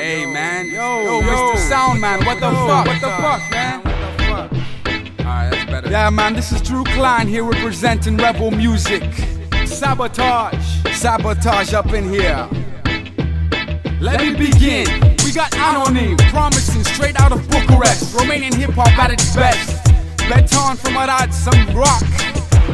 Hey 0.00 0.24
man, 0.24 0.66
yo, 0.70 1.02
yo, 1.02 1.20
Mr. 1.20 1.58
Sound 1.58 2.00
Man, 2.00 2.24
what 2.24 2.40
the 2.40 2.50
fuck? 2.50 2.86
What 2.86 3.00
the 3.02 3.10
fuck, 3.20 3.50
man? 3.50 3.80
Alright, 5.20 5.52
that's 5.52 5.70
better. 5.70 5.90
Yeah, 5.90 6.08
man, 6.08 6.32
this 6.32 6.52
is 6.52 6.62
Drew 6.62 6.84
Klein 6.84 7.28
here 7.28 7.44
representing 7.44 8.16
Rebel 8.16 8.50
Music. 8.50 9.02
Sabotage, 9.66 10.56
sabotage 10.94 11.74
up 11.74 11.92
in 11.92 12.08
here. 12.08 12.48
Let 14.00 14.22
me 14.22 14.30
begin. 14.30 14.86
We 15.22 15.32
got 15.32 15.52
Anonym, 15.52 16.16
promising 16.30 16.82
straight 16.84 17.20
out 17.20 17.32
of 17.32 17.46
Bucharest. 17.50 18.16
Romanian 18.16 18.54
hip 18.54 18.70
hop 18.70 18.98
at 18.98 19.10
its 19.12 19.36
best. 19.36 19.84
Beton 20.30 20.78
from 20.78 20.96
Arad, 20.96 21.34
some 21.34 21.76
rock. 21.76 22.02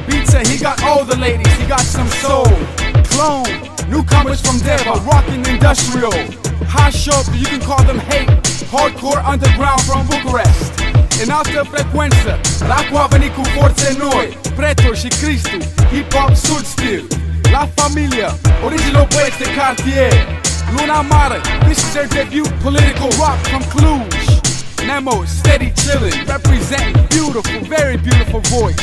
Pizza, 0.09 0.49
he 0.49 0.59
got 0.59 0.81
all 0.85 1.05
the 1.05 1.17
ladies, 1.17 1.53
he 1.57 1.67
got 1.67 1.81
some 1.81 2.07
soul. 2.23 2.47
Clone, 3.11 3.51
newcomers 3.91 4.41
from 4.41 4.59
Deva, 4.61 4.93
rocking 5.01 5.45
industrial. 5.45 6.13
High 6.77 6.91
shop, 6.91 7.27
you 7.41 7.47
can 7.53 7.61
call 7.61 7.83
them 7.91 8.01
hate. 8.11 8.31
Hardcore 8.73 9.21
underground 9.33 9.81
from 9.89 10.07
Bucharest. 10.07 10.73
În 11.23 11.31
altă 11.31 11.67
frecvență, 11.73 12.41
rap 12.69 12.89
a 13.03 13.07
venit 13.07 13.35
cu 13.35 13.43
forțe 13.59 13.97
noi. 13.99 14.39
Pretor 14.57 14.97
și 14.97 15.09
Cristu, 15.21 15.57
hip-hop 15.93 16.35
sud 16.35 16.65
stil 16.65 17.05
La 17.53 17.69
familia, 17.75 18.37
original 18.65 19.07
băieți 19.15 19.39
de 19.39 19.49
cartier 19.57 20.13
Luna 20.77 21.01
Mare, 21.01 21.41
this 21.67 21.79
is 21.79 21.91
their 21.93 22.09
debut. 22.09 22.49
Political 22.63 23.11
rock 23.19 23.39
from 23.49 23.63
Cluj. 23.75 24.07
Nemo, 24.87 25.25
steady 25.25 25.73
chillin', 25.81 26.27
representing 26.27 26.97
beautiful, 27.09 27.61
very 27.69 27.97
beautiful 27.97 28.41
voice. 28.41 28.83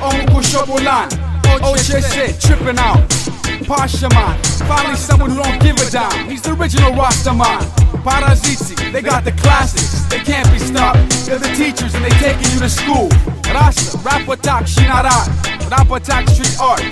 Omul 0.00 0.24
cu 0.32 0.40
șobolan, 0.40 1.08
OCS, 1.60 2.38
tripping 2.40 2.78
out 2.90 3.02
Pasha 3.64 4.08
man, 4.10 4.38
finally 4.66 4.96
someone 4.96 5.30
who 5.30 5.42
don't 5.42 5.60
give 5.62 5.76
a 5.76 5.90
damn. 5.90 6.28
He's 6.28 6.42
the 6.42 6.54
original 6.54 6.92
Rasta 6.92 7.32
man. 7.32 7.62
Parazizi, 8.02 8.74
they 8.92 9.02
got 9.02 9.24
the 9.24 9.32
classics, 9.32 10.04
they 10.10 10.18
can't 10.18 10.50
be 10.52 10.58
stopped. 10.58 10.98
They're 11.26 11.38
the 11.38 11.52
teachers 11.54 11.94
and 11.94 12.04
they 12.04 12.10
taking 12.18 12.50
you 12.52 12.60
to 12.60 12.68
school. 12.68 13.08
Rap 14.02 14.28
attack, 14.28 14.64
shinarat 14.64 15.70
Rap 15.70 15.90
attack, 15.90 16.28
street 16.28 16.56
art. 16.60 16.82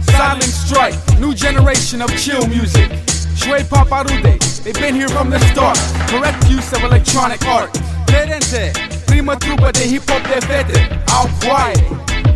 Silent 0.00 0.42
strike, 0.42 0.94
new 1.20 1.34
generation 1.34 2.02
of 2.02 2.10
chill 2.16 2.46
music. 2.46 2.90
Shway 3.36 3.62
Paparude, 3.64 4.40
they've 4.64 4.74
been 4.74 4.94
here 4.94 5.08
from 5.08 5.30
the 5.30 5.38
start. 5.52 5.78
Correct 6.08 6.48
use 6.50 6.72
of 6.72 6.82
electronic 6.84 7.44
art. 7.46 7.70
Terente, 8.06 8.72
prima 9.06 9.34
trupă 9.34 9.70
de 9.70 9.84
hip-hop 9.84 10.22
de 10.22 10.46
fete. 10.46 11.02
Au 11.20 11.28
quiet, 11.40 11.84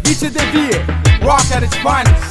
vice 0.03 0.28
de 0.28 0.43
vie, 0.53 0.84
rock 1.22 1.45
at 1.55 1.62
its 1.62 1.77
finest 1.77 2.30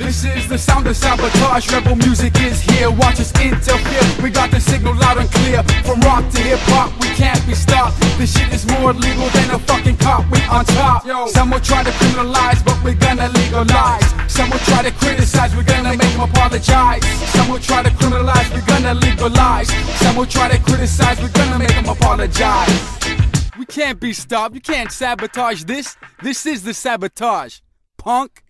This 0.00 0.24
is 0.24 0.48
the 0.48 0.56
sound 0.56 0.86
of 0.86 0.96
sabotage. 0.96 1.70
Rebel 1.70 1.94
music 1.94 2.32
is 2.40 2.62
here. 2.62 2.90
Watch 2.90 3.20
us 3.20 3.32
interfere. 3.38 4.24
We 4.24 4.30
got 4.30 4.50
the 4.50 4.58
signal 4.58 4.94
loud 4.96 5.18
and 5.18 5.30
clear. 5.30 5.62
From 5.84 6.00
rock 6.00 6.24
to 6.32 6.40
hip 6.40 6.58
hop, 6.72 6.88
we 7.04 7.08
can't 7.20 7.38
be 7.46 7.52
stopped. 7.52 8.00
This 8.16 8.32
shit 8.32 8.50
is 8.50 8.64
more 8.80 8.94
legal 8.94 9.28
than 9.28 9.50
a 9.50 9.58
fucking 9.58 9.98
cop. 9.98 10.24
We 10.32 10.40
on 10.48 10.64
top. 10.64 11.04
Some 11.28 11.50
will 11.50 11.60
try 11.60 11.84
to 11.84 11.90
criminalize, 11.90 12.64
but 12.64 12.82
we're 12.82 12.94
gonna 12.94 13.28
legalize. 13.28 14.08
Some 14.26 14.48
will 14.48 14.64
try 14.64 14.82
to 14.82 14.90
criticize, 14.90 15.54
we're 15.54 15.64
gonna 15.64 15.94
make 15.94 16.00
them 16.00 16.20
apologize. 16.20 17.04
Some 17.36 17.50
will 17.50 17.60
try 17.60 17.82
to 17.82 17.90
criminalize, 17.90 18.48
we're 18.54 18.66
gonna 18.66 18.94
legalize. 18.94 19.68
Some 20.00 20.16
will 20.16 20.24
try 20.24 20.48
to 20.48 20.58
criticize, 20.64 21.20
we're 21.20 21.28
gonna 21.28 21.58
make 21.58 21.76
them 21.76 21.90
apologize. 21.90 22.72
We 23.58 23.66
can't 23.66 24.00
be 24.00 24.14
stopped. 24.14 24.54
You 24.54 24.62
can't 24.62 24.90
sabotage 24.90 25.64
this. 25.64 25.98
This 26.22 26.46
is 26.46 26.62
the 26.62 26.72
sabotage. 26.72 27.60
Punk. 27.98 28.42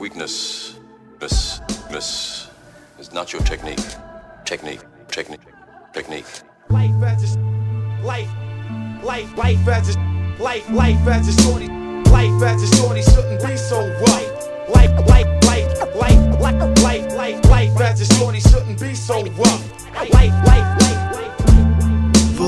Weakness, 0.00 0.76
miss, 1.20 1.60
miss, 1.90 2.48
is 2.98 3.12
not 3.12 3.32
your 3.32 3.42
technique. 3.42 3.78
Technique 4.46 4.80
technique, 5.10 5.40
technique. 5.92 6.24
Life 6.70 7.02
as 7.02 7.36
a 7.36 7.38
life, 8.02 8.30
life, 9.02 9.36
life 9.36 9.68
as 9.68 9.96
a 9.96 9.98
life, 10.42 10.70
life 10.70 11.06
as 11.08 11.28
a 11.28 11.42
shorty, 11.42 11.68
life 12.10 12.42
as 12.42 12.62
a 12.62 12.76
shorty 12.76 13.02
shouldn't 13.02 13.44
be 13.44 13.56
so 13.56 13.80
rough. 14.00 14.68
Life, 14.74 14.94
life, 15.08 15.26
life, 15.44 15.94
life, 15.96 16.40
life, 16.40 16.78
life, 16.82 17.14
life, 17.14 17.44
life 17.46 17.80
as 17.80 18.00
a 18.00 18.14
shorty 18.14 18.40
shouldn't 18.40 18.80
be 18.80 18.94
so 18.94 19.22
rough. 19.22 19.94
Life, 19.94 20.12
life, 20.14 20.46
life, 20.46 20.82
life. 20.82 21.09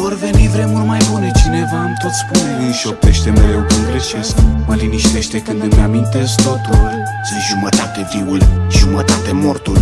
Vor 0.02 0.14
veni 0.14 0.48
vremuri 0.48 0.86
mai 0.86 0.98
bune, 1.10 1.30
cineva 1.42 1.82
îmi 1.82 1.94
tot 2.02 2.10
spune. 2.10 2.64
Îmi 2.64 2.72
șoptește 2.72 3.30
mereu 3.30 3.64
când 3.68 3.86
greșesc. 3.86 4.36
Mă 4.66 4.74
liniștește 4.74 5.42
când 5.42 5.62
îmi 5.62 5.82
amintesc 5.82 6.36
totul. 6.36 6.90
Sunt 7.24 7.40
jumătate 7.48 8.08
viul, 8.12 8.38
jumătate 8.70 9.32
mortul. 9.32 9.78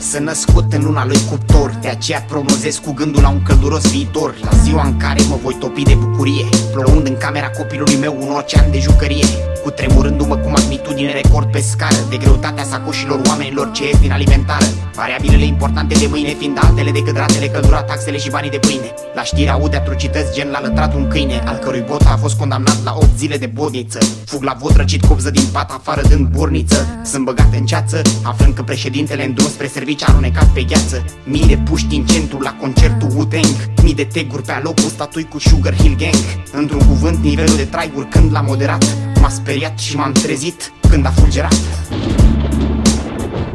Sunt 0.00 0.24
născut 0.24 0.72
în 0.72 0.82
luna 0.84 1.06
lui 1.06 1.18
cuptor 1.30 1.78
De 1.80 1.88
aceea 1.88 2.24
prognozez 2.28 2.78
cu 2.78 2.92
gândul 2.92 3.22
la 3.22 3.28
un 3.28 3.42
călduros 3.42 3.90
viitor. 3.90 4.34
La 4.42 4.56
ziua 4.62 4.86
în 4.86 4.96
care 4.96 5.22
mă 5.28 5.38
voi 5.42 5.54
topi 5.54 5.82
de 5.82 5.94
bucurie 5.94 6.44
Plouând 6.72 7.06
în 7.06 7.16
camera 7.16 7.50
copilului 7.50 7.96
meu 7.96 8.16
un 8.20 8.28
ocean 8.30 8.70
de 8.70 8.78
jucărie 8.78 9.51
Cu 9.62 9.70
tremurându-mă 9.70 10.36
cu 10.36 10.48
magnitudine 10.50 11.12
record 11.12 11.50
pe 11.50 11.60
scară 11.60 11.96
De 12.10 12.16
greutatea 12.16 12.64
sacoșilor 12.64 13.20
oamenilor 13.28 13.70
ce 13.70 13.86
ies 13.86 13.98
din 14.00 14.12
alimentară. 14.12 14.64
Variabilele 14.94 15.44
importante 15.44 15.94
de 15.94 16.06
mâine 16.10 16.28
fiind 16.28 16.58
altele 16.60 16.90
decât 16.90 17.16
ratele, 17.16 17.46
căldura, 17.46 17.82
taxele 17.82 18.18
și 18.18 18.30
banii 18.30 18.50
de 18.50 18.58
pâine. 18.58 18.94
La 19.14 19.22
știri 19.22 19.50
aude 19.50 19.76
atrocități 19.76 20.34
gen 20.34 20.50
l-a 20.50 20.60
lătrat 20.60 20.94
un 20.94 21.08
câine 21.08 21.42
Al 21.46 21.56
cărui 21.56 21.84
bot 21.88 22.00
a 22.00 22.16
fost 22.16 22.38
condamnat 22.38 22.84
la 22.84 22.92
8 22.94 23.06
zile 23.16 23.36
de 23.36 23.46
bodniță. 23.46 23.98
Fug 24.24 24.42
la 24.42 24.56
vot 24.60 24.76
răcit 24.76 25.04
copză 25.04 25.30
din 25.30 25.44
pat 25.52 25.70
afară 25.70 26.02
dând 26.08 26.26
borniță. 26.26 27.00
Sunt 27.04 27.24
băgat 27.24 27.54
în 27.58 27.66
ceață, 27.66 28.02
aflând 28.22 28.54
că 28.54 28.62
președintele 28.62 29.24
în 29.24 29.34
drum 29.34 29.48
spre 29.48 29.66
serviciu 29.66 30.04
a 30.08 30.12
alunecat 30.12 30.46
pe 30.46 30.62
gheață. 30.62 31.04
Mii 31.24 31.46
de 31.46 31.56
puști 31.56 31.96
în 31.96 32.06
centru 32.06 32.40
la 32.40 32.56
concertul 32.60 33.08
Wu-Tang 33.14 33.72
Mii 33.82 33.94
de 33.94 34.04
teguri 34.04 34.42
pe 34.42 34.52
alocul 34.52 34.88
statui 34.88 35.24
cu 35.24 35.38
Sugar 35.38 35.74
Hill 35.74 35.96
Gang. 35.96 36.14
Într-un 36.52 36.86
cuvânt, 36.86 37.18
nivelul 37.22 37.56
de 37.56 37.64
trai 37.64 37.92
urcând 37.96 38.32
la 38.32 38.40
moderat. 38.40 38.84
M-a 38.84 39.11
speriat 39.32 39.78
și 39.78 39.96
m-am 39.96 40.12
trezit 40.12 40.72
când 40.88 41.06
a 41.06 41.10
fulgerat 41.10 41.52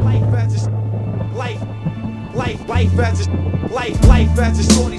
Life 0.08 0.44
as 0.44 0.54
a 0.54 0.70
life, 1.42 1.62
life, 2.34 2.60
life 2.66 3.02
as 3.10 3.26
a 3.26 3.30
life, 3.80 3.98
life 4.06 4.40
as 4.46 4.58
a 4.58 4.72
shorty, 4.72 4.98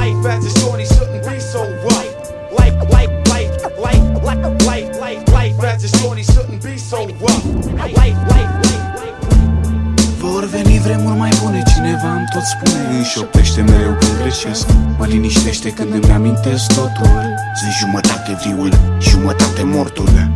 life 0.00 0.26
as 0.34 0.44
a 0.44 0.58
shorty 0.58 0.84
shouldn't 0.84 1.22
be 1.28 1.38
so 1.52 1.60
rough. 1.84 2.12
Life, 2.58 2.78
life, 2.94 3.12
life, 3.32 3.54
life, 3.86 4.06
life, 4.28 4.66
life, 4.68 4.90
life, 5.00 5.22
life 5.32 5.64
as 5.64 5.84
a 5.84 5.88
shorty 5.98 6.22
shouldn't 6.22 6.62
be 6.62 6.76
so 6.78 6.98
rough. 7.24 7.44
Life, 7.80 7.96
life, 7.96 8.18
life, 8.32 8.52
life. 8.64 8.99
Vor 10.40 10.48
veni 10.48 10.78
vremuri 10.78 11.16
mai 11.16 11.30
bune, 11.42 11.62
cineva 11.74 12.14
îmi 12.14 12.26
tot 12.32 12.42
spune. 12.42 12.94
Îmi 12.94 13.04
șoptește 13.04 13.60
mereu 13.60 13.96
când 13.98 14.20
greșesc. 14.20 14.66
Mă 14.98 15.06
liniștește 15.06 15.72
când 15.72 15.92
îmi 15.92 16.12
amintesc 16.12 16.66
totul. 16.66 17.22
Sunt 17.54 17.72
jumătate 17.80 18.38
viul, 18.44 18.72
jumătate 19.00 19.62
mortul. 19.62 20.30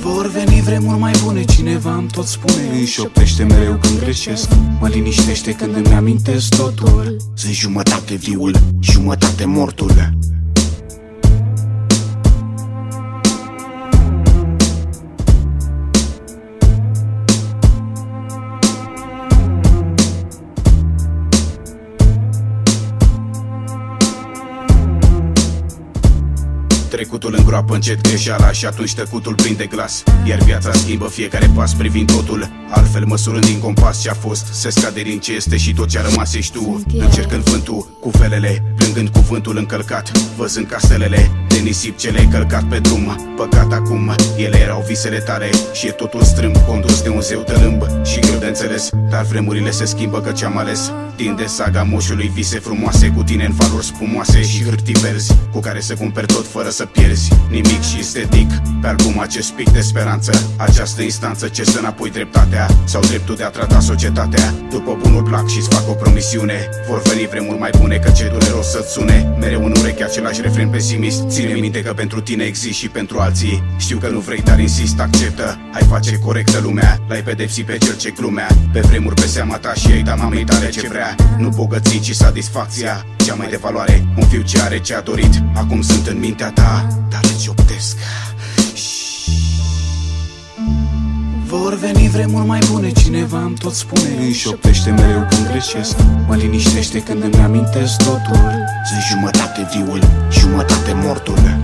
Vor 0.00 0.30
veni 0.30 0.60
vremuri 0.60 0.98
mai 0.98 1.12
bune, 1.24 1.44
cineva 1.44 1.94
îmi 1.94 2.08
tot 2.08 2.26
spune. 2.26 2.62
Îmi 2.72 2.86
șoptește 2.86 3.44
mereu 3.44 3.74
când 3.80 3.98
greșesc. 3.98 4.48
Mă 4.80 4.88
liniștește 4.88 5.52
când 5.54 5.76
îmi 5.76 5.94
amintesc 5.94 6.56
totul. 6.56 7.16
Sunt 7.34 7.52
jumătate 7.52 8.14
viul, 8.14 8.54
jumătate 8.80 9.44
mortul 9.44 9.90
Trecutul 27.56 27.74
îngroapă 27.76 28.00
încet 28.00 28.08
greșeala 28.08 28.52
și 28.52 28.66
atunci 28.66 28.94
tăcutul 28.94 29.34
prinde 29.34 29.66
glas. 29.66 30.02
Iar 30.24 30.38
viața 30.38 30.72
schimbă 30.72 31.08
fiecare 31.08 31.50
pas 31.54 31.74
privind 31.74 32.12
totul. 32.12 32.50
Altfel 32.70 33.04
măsurând 33.04 33.44
din 33.44 33.58
compas 33.58 34.00
ce 34.02 34.10
a 34.10 34.14
fost 34.14 34.46
Se 34.52 34.70
scade 34.70 35.02
din 35.02 35.18
ce 35.18 35.32
este 35.32 35.56
și 35.56 35.74
tot 35.74 35.88
ce 35.88 35.98
a 35.98 36.02
rămas 36.02 36.34
ești 36.34 36.52
tu. 36.52 36.82
Încercând 36.98 37.42
vântul 37.42 37.88
cu 38.00 38.10
felele 38.10 38.62
Plângând 38.76 39.08
cuvântul 39.08 39.56
încălcat. 39.56 40.10
Văzând 40.36 40.66
castelele 40.66 41.30
de 41.48 41.56
nisip 41.56 41.98
ce 41.98 42.10
le-ai 42.10 42.28
călcat 42.28 42.64
pe 42.64 42.78
drum. 42.78 43.34
Păcat 43.36 43.72
acum, 43.72 44.14
ele 44.36 44.58
erau 44.58 44.84
visele 44.86 45.18
tale 45.18 45.50
Și 45.72 45.86
e 45.86 45.90
totul 45.90 46.22
strâmb, 46.22 46.56
condus 46.56 47.02
de 47.02 47.08
un 47.08 47.20
zeu 47.20 47.40
tălâmb 47.40 47.82
Și 48.04 48.20
greu 48.20 48.38
de 48.38 48.46
înțeles, 48.46 48.90
dar 49.10 49.24
vremurile 49.24 49.70
se 49.70 49.84
schimbă 49.84 50.20
că 50.20 50.32
ce-am 50.32 50.56
ales. 50.56 50.92
Din 51.16 51.36
de 51.36 51.44
saga 51.44 51.82
moșului 51.82 52.30
vise 52.34 52.58
frumoase 52.58 53.08
Cu 53.08 53.22
tine 53.22 53.44
în 53.44 53.52
valori 53.52 53.84
spumoase 53.84 54.42
și 54.42 54.64
hârtii 54.64 54.94
verzi 54.94 55.34
Cu 55.52 55.60
care 55.60 55.80
să 55.80 55.94
cumperi 55.94 56.26
tot 56.26 56.46
fără 56.46 56.68
să 56.68 56.84
pierzi 56.84 57.32
Nimic 57.50 57.82
și 57.82 57.98
estetic. 57.98 58.50
Pe 58.80 58.86
album 58.86 59.18
acest 59.20 59.50
pic 59.50 59.70
de 59.70 59.80
speranță. 59.80 60.32
Această 60.56 61.02
instanță 61.02 61.48
ce 61.48 61.64
să 61.64 61.78
înapoi 61.78 62.10
dreptatea? 62.10 62.66
Sau 62.84 63.00
dreptul 63.00 63.36
de 63.36 63.42
a 63.42 63.48
trata 63.48 63.80
societatea? 63.80 64.54
După 64.70 64.98
bunul 65.02 65.22
plac 65.22 65.48
și-ți 65.48 65.68
fac 65.68 65.88
o 65.88 65.92
promisiune. 65.92 66.68
Vor 66.88 67.02
veni 67.02 67.26
vremuri 67.26 67.58
mai 67.58 67.70
bune 67.78 67.96
că 67.96 68.10
ce 68.10 68.28
dureros 68.32 68.70
să-ți 68.70 68.92
sune. 68.92 69.36
Mereu 69.40 69.64
în 69.64 69.74
ureche 69.78 70.04
același 70.04 70.40
refren 70.40 70.68
pesimist. 70.68 71.28
Ține 71.28 71.52
minte 71.52 71.82
că 71.82 71.92
pentru 71.92 72.20
tine 72.20 72.44
exist 72.44 72.78
și 72.78 72.88
pentru 72.88 73.18
alții. 73.18 73.62
Știu 73.76 73.98
că 73.98 74.08
nu 74.08 74.18
vrei, 74.18 74.42
dar 74.42 74.58
insist, 74.58 75.00
acceptă. 75.00 75.58
Hai 75.72 75.82
face 75.88 76.18
corectă 76.18 76.60
lumea. 76.62 76.98
L-ai 77.08 77.22
pedepsi 77.22 77.62
pe 77.62 77.78
cel 77.78 77.96
ce 77.96 78.10
glumea. 78.10 78.48
Pe 78.72 78.80
vremuri 78.80 79.14
pe 79.14 79.26
seama 79.26 79.56
ta 79.56 79.74
și 79.74 79.90
ei 79.90 80.02
da 80.02 80.14
mamei 80.14 80.44
tale 80.44 80.68
ce 80.68 80.88
vrea. 80.88 81.14
Nu 81.38 81.48
bogății, 81.48 82.00
ci 82.00 82.14
satisfacția 82.14 83.06
Cea 83.26 83.34
mai 83.34 83.48
de 83.48 83.56
valoare. 83.56 84.06
Un 84.16 84.26
fiu 84.26 84.42
ce 84.42 84.60
are 84.60 84.80
ce 84.80 84.94
a 84.94 85.00
dorit. 85.00 85.42
Acum 85.54 85.82
sunt 85.82 86.06
în 86.06 86.18
mintea 86.18 86.50
ta 86.50 86.86
Dar 87.10 87.20
îți 87.76 87.94
optesc 87.94 87.96
Vor 91.46 91.74
veni 91.78 92.08
vremuri 92.08 92.46
mai 92.46 92.60
bune, 92.70 92.92
cineva 92.92 93.42
îmi 93.42 93.54
tot 93.54 93.74
spune. 93.74 94.16
Îmi 94.20 94.32
șoptește 94.32 94.90
mereu 94.90 95.26
când 95.30 95.48
greșesc. 95.50 95.96
Mă 96.28 96.34
liniștește 96.34 97.02
când 97.02 97.22
îmi 97.22 97.42
amintesc 97.42 97.96
totul. 97.96 98.50
Sunt 98.88 99.02
jumătate 99.10 99.68
viul, 99.74 100.00
jumătate 100.30 100.92
mortul. 100.94 101.58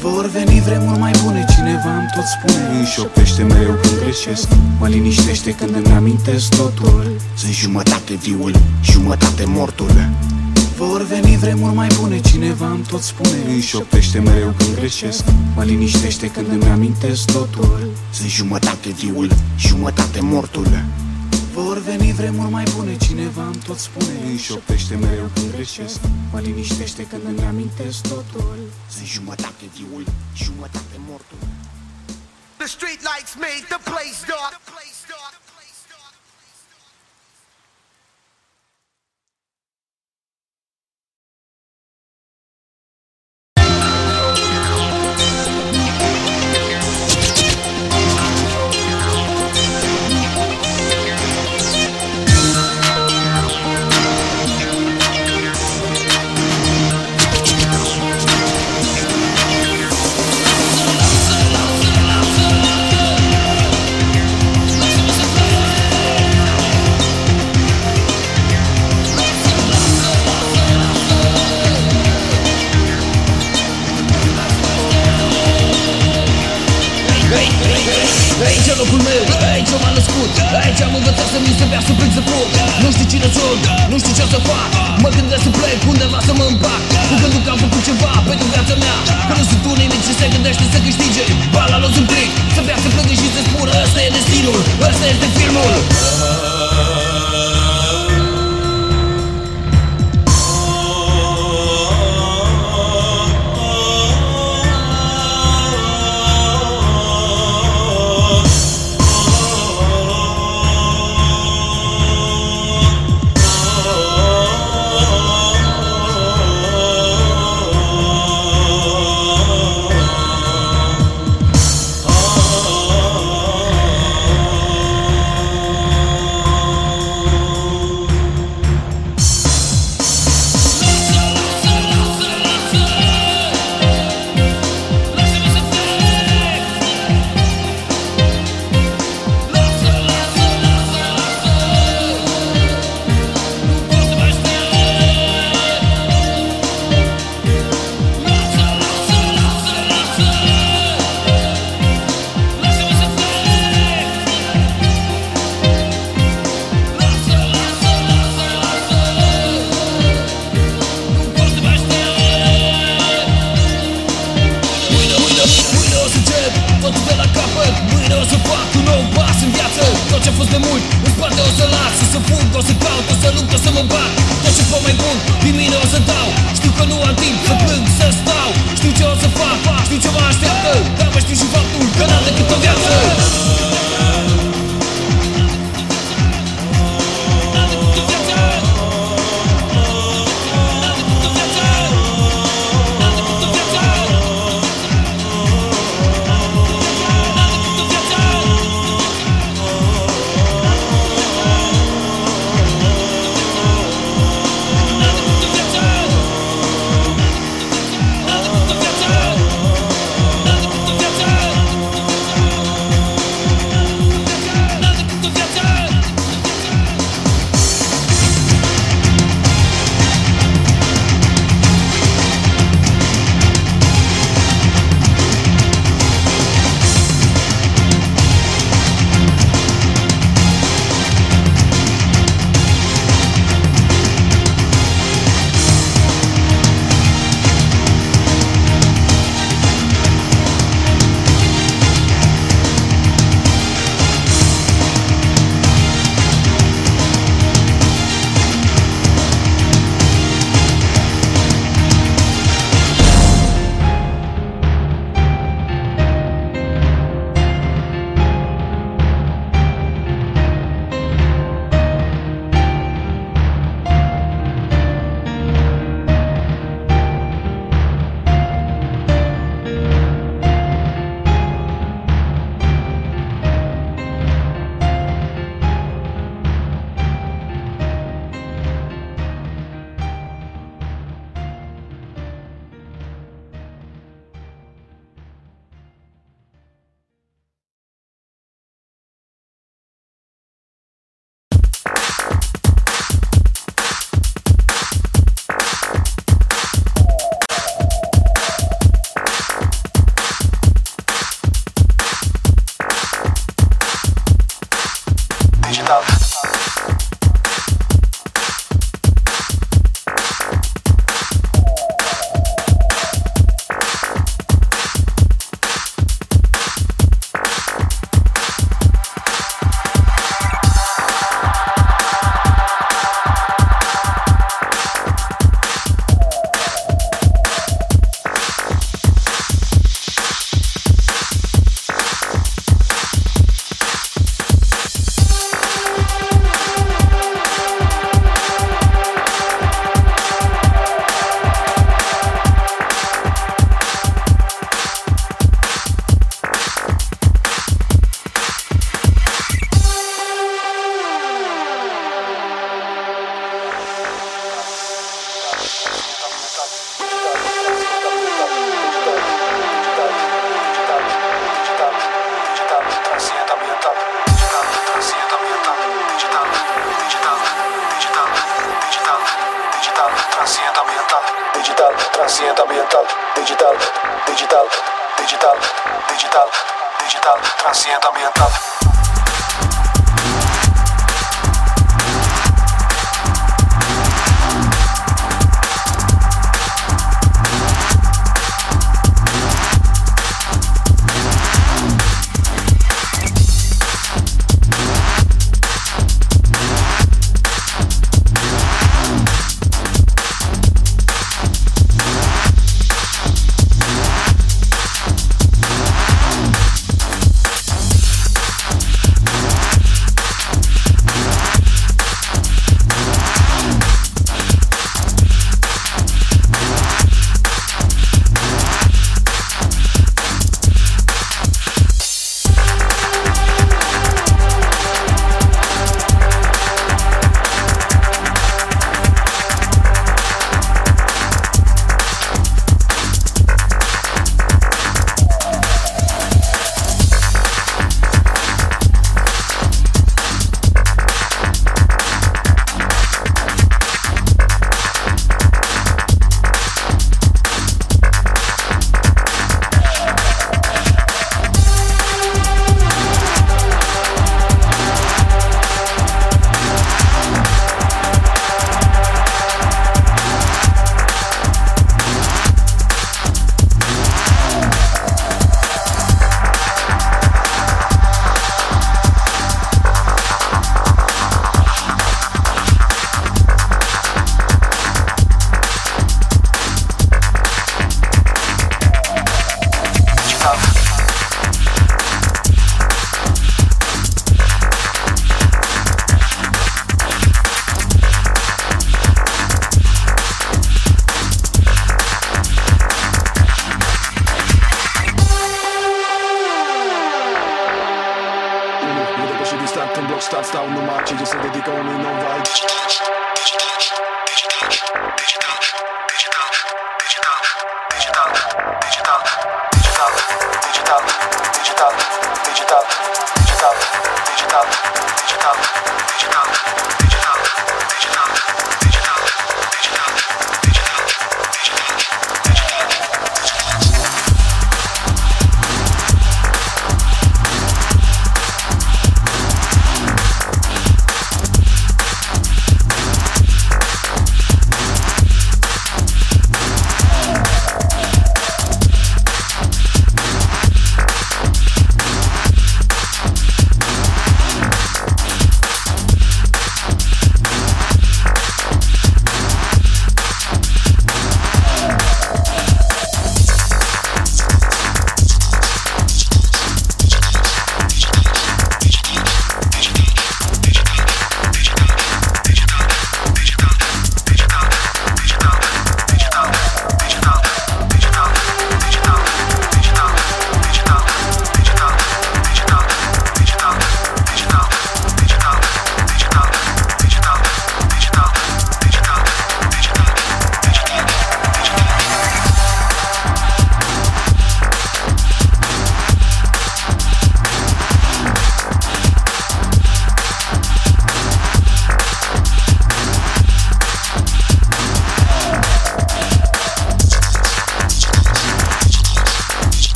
Vor 0.00 0.26
veni 0.26 0.60
vremuri 0.60 0.98
mai 0.98 1.12
bune, 1.24 1.44
cineva 1.54 1.96
îmi 1.98 2.10
tot 2.14 2.24
spune. 2.24 2.76
Îmi 2.76 2.86
șoptește 2.86 3.42
mereu 3.42 3.74
când 3.82 4.00
greșesc. 4.02 4.48
Mă 4.78 4.88
liniștește 4.88 5.50
când 5.54 5.74
îmi 5.74 5.94
amintesc 5.94 6.48
totul. 6.54 7.10
Sunt 7.36 7.52
jumătate 7.52 8.14
viul, 8.14 8.54
jumătate 8.82 9.44
mortul 9.46 10.08
vor 10.76 11.02
veni 11.02 11.36
vremuri 11.36 11.74
mai 11.74 11.88
bune, 12.00 12.20
cineva 12.20 12.70
îmi 12.70 12.84
tot 12.84 13.02
spune. 13.02 13.42
Îmi 13.46 13.60
șoptește 13.60 14.18
mereu 14.18 14.54
când 14.58 14.74
greșesc. 14.74 15.24
Mă 15.54 15.64
liniștește 15.64 16.30
când 16.30 16.48
îmi 16.48 16.64
amintesc 16.64 17.32
totul. 17.32 17.90
Sunt 18.12 18.28
jumătate 18.28 18.88
viul, 18.88 19.28
jumătate 19.58 20.20
mortul. 20.20 20.84
Vor 21.52 21.78
veni 21.78 22.12
vremuri 22.12 22.50
mai 22.50 22.64
bune, 22.76 22.96
cineva 22.96 23.44
îmi 23.44 23.62
tot 23.66 23.78
spune. 23.78 24.12
Îmi 24.26 24.38
șoptește 24.38 24.94
mereu 24.94 25.30
când 25.34 25.54
greșesc. 25.54 26.00
Mă 26.32 26.40
liniștește 26.40 27.06
când 27.06 27.22
îmi 27.26 27.46
amintesc 27.46 28.00
totul. 28.00 28.58
Sunt 28.94 29.06
jumătate 29.06 29.64
viul, 29.76 30.04
jumătate 30.36 30.96
mortul. 31.08 31.38
The 32.56 32.66
street 32.66 33.00
lights 33.10 33.34
made 33.44 33.64
the 33.68 33.80
place 33.90 34.20
dark. 34.26 34.62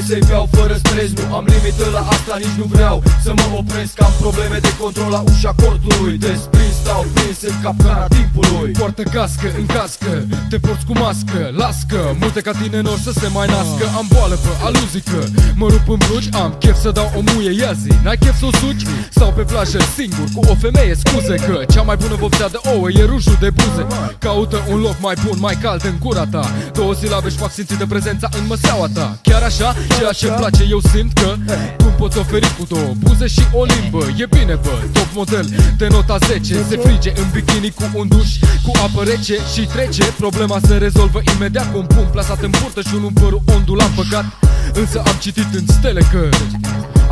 În 0.00 0.06
capul 0.06 0.08
mesei 0.08 0.28
beau 0.28 0.48
fără 0.52 0.74
stres 0.84 1.10
Nu 1.18 1.34
am 1.34 1.44
limită 1.54 1.86
la 1.92 2.02
asta, 2.14 2.36
nici 2.38 2.58
nu 2.58 2.64
vreau 2.64 3.02
Să 3.24 3.32
mă 3.36 3.46
opresc, 3.60 4.02
am 4.02 4.12
probleme 4.20 4.58
de 4.66 4.72
control 4.80 5.10
la 5.10 5.22
ușa 5.30 5.52
cortului. 5.62 6.18
Desprins, 6.18 6.74
stau 6.82 7.04
prins 7.14 7.40
în 7.50 7.56
capcana 7.62 8.06
timpului. 8.16 8.70
Poartă 8.78 9.02
cască 9.02 9.48
în 9.58 9.66
cască, 9.66 10.12
te 10.50 10.58
porți 10.58 10.84
cu 10.88 10.94
mască 11.04 11.40
Lască, 11.60 12.00
multe 12.20 12.40
ca 12.40 12.52
tine 12.60 12.80
nor 12.80 12.98
să 13.06 13.12
se 13.20 13.28
mai 13.36 13.46
nască. 13.54 13.84
Am 13.98 14.06
boală 14.12 14.36
pe 14.44 14.50
aluzică, 14.66 15.18
mă 15.60 15.66
rup 15.72 15.88
în 15.94 16.00
blugi 16.06 16.28
Am 16.42 16.52
chef 16.62 16.76
să 16.80 16.90
dau 16.90 17.08
o 17.18 17.20
muie, 17.28 17.52
ia 17.62 17.72
zi. 17.82 17.92
N-ai 18.04 18.18
chef 18.22 18.36
să 18.38 18.46
o 18.50 18.52
suci? 18.62 18.84
Stau 19.10 19.32
pe 19.36 19.42
plajă 19.42 19.78
singur 19.96 20.26
cu 20.34 20.40
o 20.52 20.54
femeie 20.64 20.94
Scuze 21.02 21.34
că 21.46 21.64
cea 21.72 21.82
mai 21.82 21.96
bună 22.02 22.14
vopsea 22.14 22.48
de 22.48 22.60
ouă 22.72 22.88
e 22.90 23.04
rujul 23.04 23.36
de 23.40 23.50
buze. 23.50 23.82
Caută 24.18 24.58
un 24.72 24.80
loc 24.80 24.96
mai 25.00 25.14
bun, 25.24 25.36
mai 25.46 25.56
cald 25.62 25.84
în 25.84 25.96
gura 26.04 26.26
ta. 26.34 26.44
Două 26.72 26.94
silabe 26.94 27.28
și 27.28 27.36
fac 27.36 27.52
simțită 27.52 27.86
prezența 27.86 28.28
în 28.38 28.44
măseaua 28.46 28.88
ta. 28.94 29.18
Chiar 29.22 29.42
așa, 29.42 29.74
ceea 29.98 30.12
ce-mi 30.12 30.36
place 30.36 30.66
eu 30.70 30.80
simt 30.92 31.12
că 31.12 31.34
Cum 31.76 31.92
poți 31.98 32.18
oferi 32.18 32.54
cu 32.58 32.64
două 32.68 32.92
buze 32.98 33.26
și 33.26 33.42
o 33.52 33.64
limbă 33.64 34.02
E 34.18 34.26
bine 34.26 34.54
bă, 34.64 34.74
top 34.92 35.08
model 35.14 35.46
de 35.78 35.86
nota 35.90 36.16
10 36.26 36.54
Se 36.68 36.76
frige 36.76 37.12
în 37.16 37.26
bikini 37.32 37.70
cu 37.70 37.84
un 37.94 38.08
duș 38.08 38.30
Cu 38.64 38.70
apă 38.84 39.02
rece 39.04 39.36
și 39.54 39.60
trece. 39.60 40.04
Problema 40.04 40.58
se 40.66 40.76
rezolvă 40.76 41.20
imediat 41.34 41.72
cu 41.72 41.78
un 41.78 41.86
pumn 41.86 42.08
plasat 42.12 42.42
în 42.42 42.50
burtă 42.60 42.80
Și 42.80 42.94
un 42.94 43.12
părul 43.12 43.42
ondulat 43.54 43.88
păcat 43.88 44.24
Însă 44.72 45.02
am 45.06 45.16
citit 45.20 45.54
în 45.54 45.66
stele 45.66 46.02
că 46.12 46.28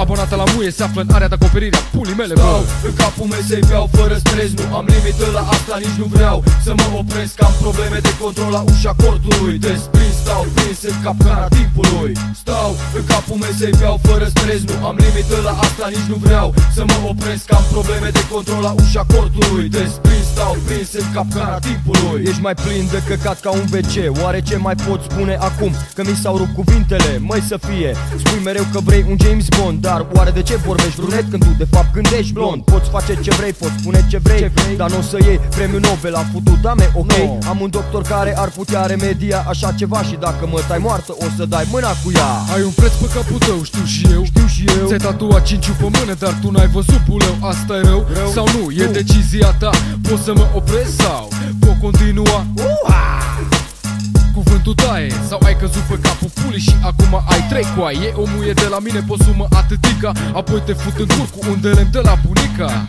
Abonata 0.02 0.36
la 0.36 0.44
muie 0.54 0.70
se 0.70 0.82
află 0.82 1.00
în 1.00 1.10
area 1.16 1.28
de 1.28 1.36
acoperire 1.38 1.76
a 1.76 1.84
pulii 1.96 2.14
mele 2.20 2.34
bă 2.34 2.40
Stau 2.40 2.64
în 2.88 2.94
capul 3.00 3.26
mesei 3.34 3.62
beau 3.68 3.86
fără 3.96 4.16
stres 4.24 4.50
Nu 4.58 4.76
am 4.78 4.86
limită 4.94 5.26
la 5.36 5.42
asta, 5.54 5.74
nici 5.84 5.98
nu 6.02 6.06
vreau 6.14 6.36
Să 6.64 6.72
mă 6.80 6.86
opresc, 7.00 7.42
am 7.42 7.54
probleme 7.64 7.98
de 8.06 8.12
control 8.22 8.50
la 8.58 8.62
ușa 8.72 8.92
cortului 9.02 9.58
Desprins, 9.68 10.14
stau 10.22 10.42
prins 10.54 10.80
în 10.90 10.96
capcana 11.04 11.46
timpului. 11.56 12.12
Stau 12.42 12.70
în 12.98 13.04
capul 13.10 13.38
mesei 13.44 13.74
beau 13.80 13.96
fără 14.08 14.26
stres 14.34 14.60
Nu 14.68 14.86
am 14.88 14.96
limită 15.04 15.36
la 15.48 15.54
asta, 15.66 15.84
nici 15.94 16.08
nu 16.12 16.16
vreau 16.26 16.48
Să 16.76 16.82
mă 16.90 16.98
opresc, 17.10 17.46
am 17.58 17.64
probleme 17.74 18.08
de 18.18 18.22
control 18.32 18.60
la 18.68 18.72
ușa 18.82 19.04
cortului 19.14 19.68
Desprins, 19.78 20.26
stau 20.34 20.56
prins 20.66 20.92
în 20.92 21.06
capcana 21.14 21.58
timpului. 21.68 22.22
Ești 22.30 22.42
mai 22.48 22.54
plin 22.64 22.84
de 22.94 23.00
căcat 23.08 23.38
ca 23.40 23.50
un 23.60 23.66
WC 23.74 23.94
Oare 24.22 24.40
ce 24.48 24.56
mai 24.56 24.76
pot 24.86 25.00
spune 25.08 25.34
acum? 25.48 25.72
Că 25.94 26.02
mi 26.08 26.16
s-au 26.22 26.36
rupt 26.36 26.54
cuvintele, 26.54 27.10
măi 27.30 27.42
să 27.50 27.56
fie. 27.68 27.90
Spui 28.22 28.40
mereu 28.44 28.66
că 28.72 28.80
vrei 28.88 29.04
un 29.10 29.16
James 29.24 29.46
Bond 29.58 29.86
Dar 29.90 30.06
oare 30.14 30.30
de 30.30 30.42
ce 30.42 30.56
vorbești 30.56 31.00
brunet 31.00 31.24
când 31.30 31.44
tu 31.44 31.52
de 31.58 31.66
fapt 31.70 31.92
gândești 31.92 32.32
blond? 32.32 32.62
Poți 32.62 32.88
face 32.90 33.18
ce 33.20 33.30
vrei, 33.30 33.52
poți 33.52 33.72
spune 33.80 34.06
ce 34.10 34.18
vrei, 34.18 34.38
ce 34.38 34.50
vrei? 34.54 34.76
Dar 34.76 34.90
nu 34.90 34.98
o 34.98 35.02
să 35.02 35.18
iei 35.26 35.38
premiul 35.56 35.80
Nobel 35.80 36.12
la 36.12 36.24
futut 36.32 36.60
dame, 36.60 36.90
ok? 36.94 37.12
No. 37.12 37.38
Am 37.48 37.60
un 37.60 37.70
doctor 37.70 38.02
care 38.02 38.38
ar 38.38 38.48
putea 38.48 38.86
remedia 38.86 39.44
așa 39.48 39.72
ceva 39.72 40.02
Și 40.02 40.16
dacă 40.20 40.48
mă 40.52 40.60
tai 40.68 40.78
moartă 40.78 41.12
o 41.18 41.24
să 41.36 41.44
dai 41.44 41.66
mâna 41.70 41.88
cu 42.04 42.08
ea 42.14 42.30
Ai 42.54 42.62
un 42.62 42.70
preț 42.70 42.92
pe 42.92 43.06
capul 43.14 43.38
tău, 43.38 43.62
știu 43.62 43.84
și 43.84 44.06
eu 44.12 44.24
Știu 44.24 44.46
și 44.46 44.64
eu 44.80 44.86
Ți-ai 44.86 44.98
tatuat 44.98 45.42
cinciu 45.42 45.72
pe 45.80 45.88
mână, 45.98 46.14
dar 46.18 46.34
tu 46.42 46.50
n-ai 46.50 46.68
văzut 46.68 47.00
puleu 47.08 47.34
Asta 47.40 47.74
e 47.76 47.80
rău, 47.80 48.06
Rău? 48.14 48.30
sau 48.36 48.46
nu? 48.56 48.70
E 48.70 48.84
Nu. 48.84 48.90
decizia 48.92 49.50
ta 49.58 49.70
Poți 50.08 50.22
să 50.22 50.32
mă 50.34 50.46
oprezi 50.54 50.96
sau 50.96 51.28
pot 51.60 51.76
continua? 51.80 52.46
Cuvântul 54.38 54.74
taie. 54.74 55.10
Sau 55.28 55.38
ai 55.44 55.56
căzut 55.56 55.82
pe 55.82 55.98
capul 56.02 56.30
pulii 56.34 56.60
și 56.60 56.74
acum 56.82 57.22
ai 57.28 57.46
trei 57.48 57.66
coaie. 57.76 58.06
E 58.06 58.12
o 58.14 58.24
muie 58.34 58.52
de 58.52 58.66
la 58.70 58.78
mine, 58.78 59.00
poți 59.06 59.24
sumă 59.24 59.46
atâtica 59.50 60.12
Apoi 60.34 60.60
te 60.66 60.72
fut 60.72 60.96
în 60.98 61.06
cur 61.06 61.28
cu 61.34 61.50
un 61.50 61.60
de 61.60 61.68
lemn 61.68 61.90
de 61.90 62.00
la 62.02 62.14
bunica 62.26 62.88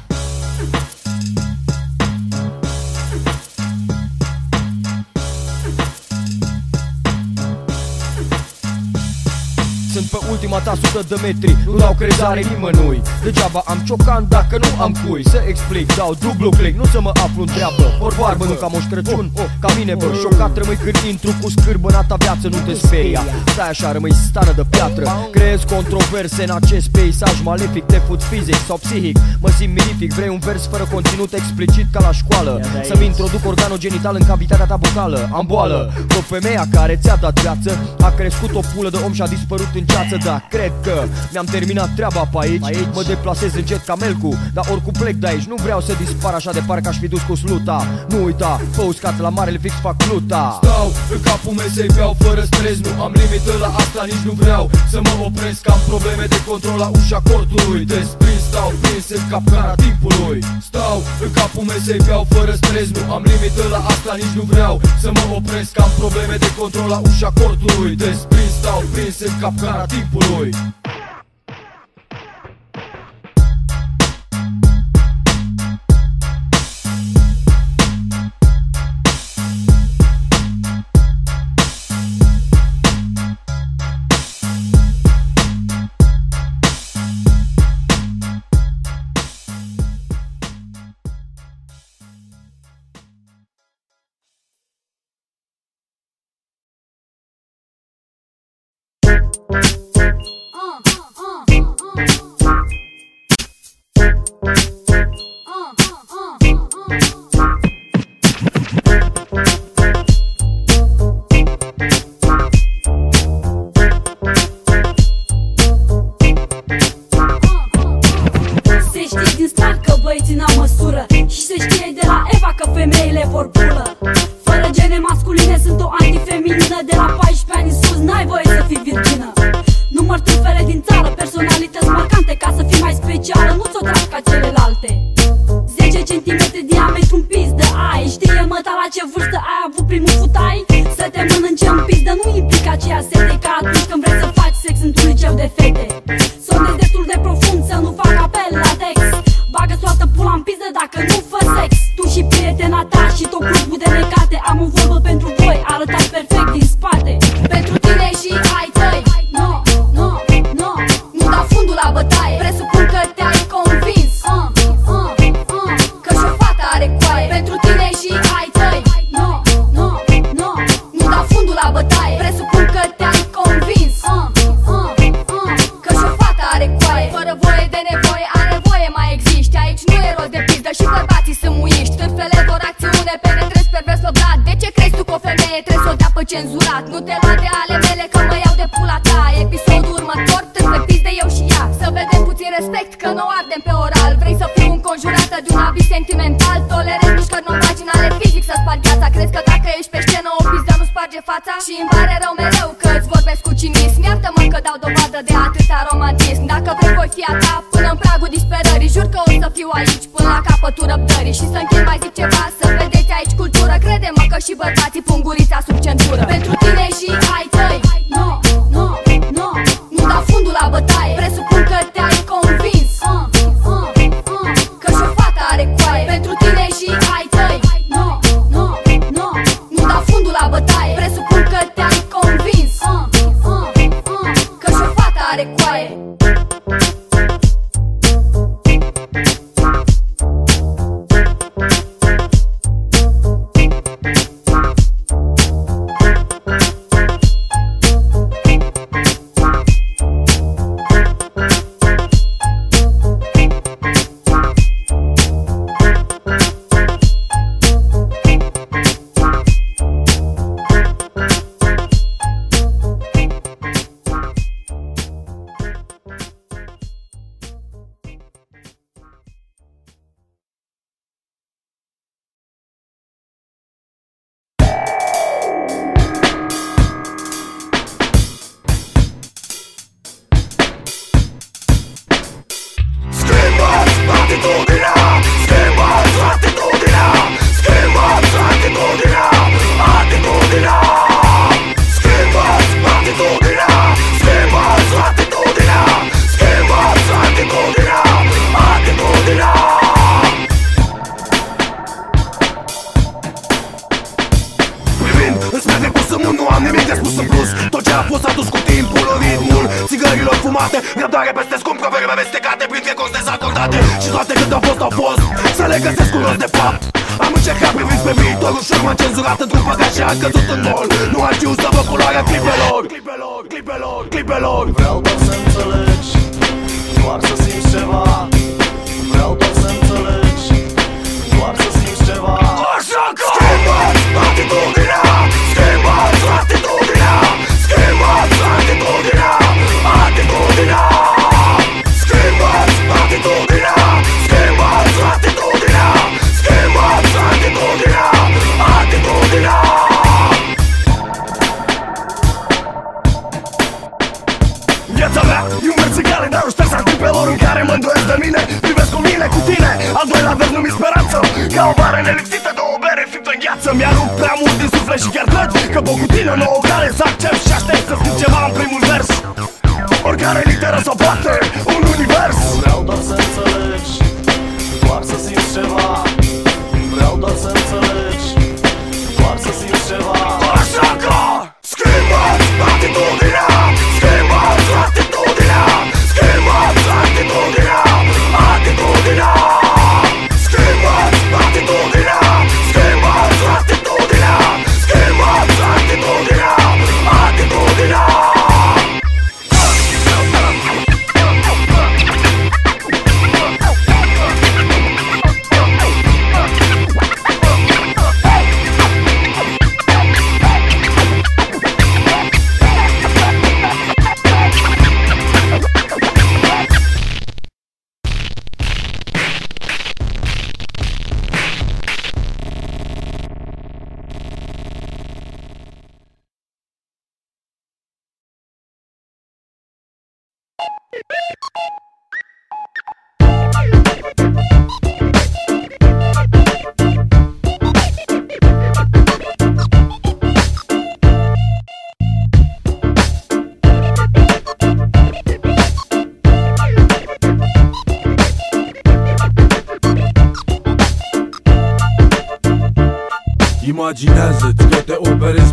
Sunt 9.99 10.11
pe 10.11 10.31
ultima 10.31 10.59
ta 10.59 10.73
sută 10.81 11.01
de 11.07 11.17
metri. 11.21 11.57
Nu 11.65 11.77
dau 11.77 11.93
crezare 11.99 12.41
nimănui. 12.49 13.01
Degeaba 13.23 13.61
am 13.65 13.79
ciocan 13.87 14.25
dacă 14.29 14.57
nu 14.63 14.81
am 14.83 14.95
cui. 15.03 15.23
Să 15.29 15.39
explic, 15.47 15.95
dau 15.95 16.15
dublu 16.19 16.49
click. 16.49 16.77
Nu 16.77 16.85
să 16.85 17.01
mă 17.01 17.11
aflu 17.25 17.41
în 17.41 17.47
treabă. 17.55 17.85
Ori 18.05 18.15
barbă, 18.19 18.45
nu 18.45 18.53
ca 18.53 18.67
Moș 18.73 18.83
Crăciun. 18.91 19.31
Oh, 19.33 19.45
Ca 19.59 19.69
mine, 19.77 19.95
bă, 19.95 20.05
șocat 20.21 20.57
rămâi 20.57 20.75
când 20.83 20.97
intru 21.09 21.31
cu 21.41 21.49
scârbă 21.49 21.87
în 21.89 22.05
ta 22.07 22.15
viață 22.15 22.47
Nu 22.47 22.57
te 22.65 22.73
speria. 22.73 23.21
Stai 23.45 23.69
așa, 23.69 23.91
rămâi 23.91 24.13
stană 24.13 24.53
de 24.55 24.65
piatră. 24.69 25.05
Creez 25.31 25.61
controverse 25.73 26.43
în 26.43 26.53
acest 26.59 26.87
peisaj 26.89 27.35
malefic 27.43 27.83
Te 27.85 27.99
fut 28.07 28.21
fizic 28.23 28.59
sau 28.67 28.77
psihic. 28.77 29.17
Mă 29.39 29.49
simt 29.57 29.73
mirific 29.77 30.13
Vrei 30.13 30.29
un 30.29 30.39
vers 30.39 30.63
fără 30.71 30.87
conținut 30.91 31.33
explicit 31.33 31.85
ca 31.91 31.99
la 32.07 32.11
școală. 32.11 32.61
Să-mi 32.87 33.05
introduc 33.05 33.41
organul 33.45 33.77
genital 33.77 34.15
în 34.19 34.25
cavitatea 34.25 34.65
ta 34.65 34.75
vocală. 34.75 35.29
Am 35.33 35.45
boală. 35.45 35.93
O 36.17 36.21
femeia 36.21 36.65
care 36.71 36.99
ți-a 37.01 37.15
dat 37.15 37.39
viață 37.39 37.71
A 37.99 38.09
crescut 38.09 38.55
o 38.55 38.61
pulă 38.75 38.89
de 38.89 38.97
om 39.05 39.13
și 39.13 39.21
a 39.21 39.27
dispărut 39.27 39.71
în 39.73 39.87
ceață 39.91 40.17
Da, 40.23 40.41
cred 40.49 40.73
că 40.83 40.95
mi-am 41.31 41.45
terminat 41.45 41.89
treaba 41.95 42.23
pe 42.31 42.37
aici, 42.41 42.87
Mă 42.93 43.03
deplasez 43.07 43.53
încet 43.55 43.85
ca 43.85 43.95
melcu 43.95 44.31
Dar 44.53 44.65
oricum 44.71 44.93
plec 44.99 45.15
de 45.15 45.27
aici. 45.27 45.47
Nu 45.51 45.55
vreau 45.55 45.81
să 45.81 45.93
dispar 46.03 46.33
așa 46.33 46.51
de 46.51 46.63
parcă 46.67 46.89
aș 46.89 46.97
fi 46.97 47.07
dus 47.07 47.21
cu 47.21 47.35
sluta. 47.35 47.87
Nu 48.09 48.23
uita, 48.23 48.61
pe 48.75 48.81
uscat 48.81 49.19
la 49.19 49.29
marele 49.29 49.57
fix 49.61 49.73
fac 49.81 49.95
pluta 50.03 50.59
Stau 50.63 50.87
în 51.13 51.21
capul 51.21 51.53
mesei, 51.61 51.89
beau 51.95 52.15
fără 52.19 52.41
stres 52.51 52.77
Nu 52.85 53.03
am 53.03 53.11
limită 53.21 53.53
la 53.63 53.69
asta, 53.81 54.01
nici 54.11 54.25
nu 54.29 54.33
vreau 54.41 54.69
să 54.91 54.99
mă 55.05 55.13
opresc. 55.27 55.69
Am 55.69 55.81
probleme 55.87 56.25
de 56.33 56.39
control 56.49 56.77
la 56.83 56.89
ușa 56.99 57.19
cortului. 57.29 57.83
Desprins, 57.85 58.41
stau 58.49 58.71
prins 58.81 59.09
în 59.17 59.23
capcana 59.31 59.73
timpului. 59.83 60.39
Stau 60.69 60.97
în 61.23 61.31
capul 61.37 61.63
mesei, 61.71 62.01
beau 62.05 62.23
fără 62.35 62.53
stres 62.61 62.87
Nu 62.95 63.13
am 63.15 63.23
limită 63.31 63.63
la 63.75 63.79
asta, 63.91 64.11
nici 64.21 64.35
nu 64.39 64.43
vreau 64.53 64.73
să 65.01 65.09
mă 65.17 65.23
opresc. 65.37 65.71
Am 65.85 65.91
probleme 66.01 66.35
de 66.43 66.49
control 66.59 66.87
la 66.95 66.99
ușa 67.09 67.29
cortului. 67.39 67.93
Desprins, 68.05 68.51
stau 68.61 68.81
prins 68.93 69.17
în 69.27 69.33
capcana 69.41 69.78
timpului 69.85 70.49
Se 70.53 70.98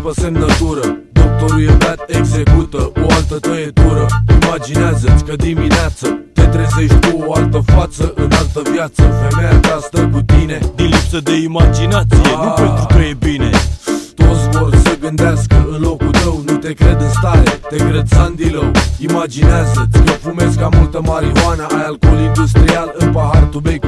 operezi 0.07 0.21
pe 0.21 0.21
semnătură. 0.21 0.97
Doctorul 1.11 1.61
e 1.61 1.75
beat, 1.77 1.99
execută 2.07 2.91
o 2.95 3.07
altă 3.09 3.39
tăietură. 3.39 4.05
Imaginează-ți 4.41 5.23
că 5.23 5.35
dimineață 5.35 6.07
te 6.33 6.41
trezești 6.41 7.09
cu 7.09 7.23
o 7.25 7.33
altă 7.33 7.63
față 7.65 8.13
în 8.15 8.31
altă 8.39 8.61
viață. 8.71 9.01
Femeia 9.29 9.59
ta 9.59 9.79
stă 9.81 10.09
cu 10.13 10.21
tine 10.21 10.59
Din 10.75 10.85
lipsă 10.85 11.19
de 11.23 11.35
imaginație, 11.35 12.33
nu 12.43 12.49
pentru 12.55 12.85
că 12.89 12.97
e 12.97 13.15
bine. 13.19 13.49
Toți 14.15 14.57
vor 14.57 14.75
să 14.83 14.97
gândească 14.99 15.67
în 15.71 15.81
locul 15.81 16.11
tău 16.11 16.43
Nu 16.45 16.57
te 16.57 16.73
cred 16.73 17.01
în 17.01 17.09
stare, 17.09 17.59
te 17.69 17.75
cred 17.75 18.07
sandilou 18.07 18.71
Imaginează-ți 18.99 19.99
că 20.05 20.11
fumezi 20.11 20.57
ca 20.57 20.69
multă 20.77 21.01
marihuana. 21.05 21.65
Ai 21.65 21.83
alcool 21.85 22.19
industrial 22.19 22.93
în 22.97 23.11
pahar, 23.11 23.43
tu 23.43 23.59
bei 23.59 23.79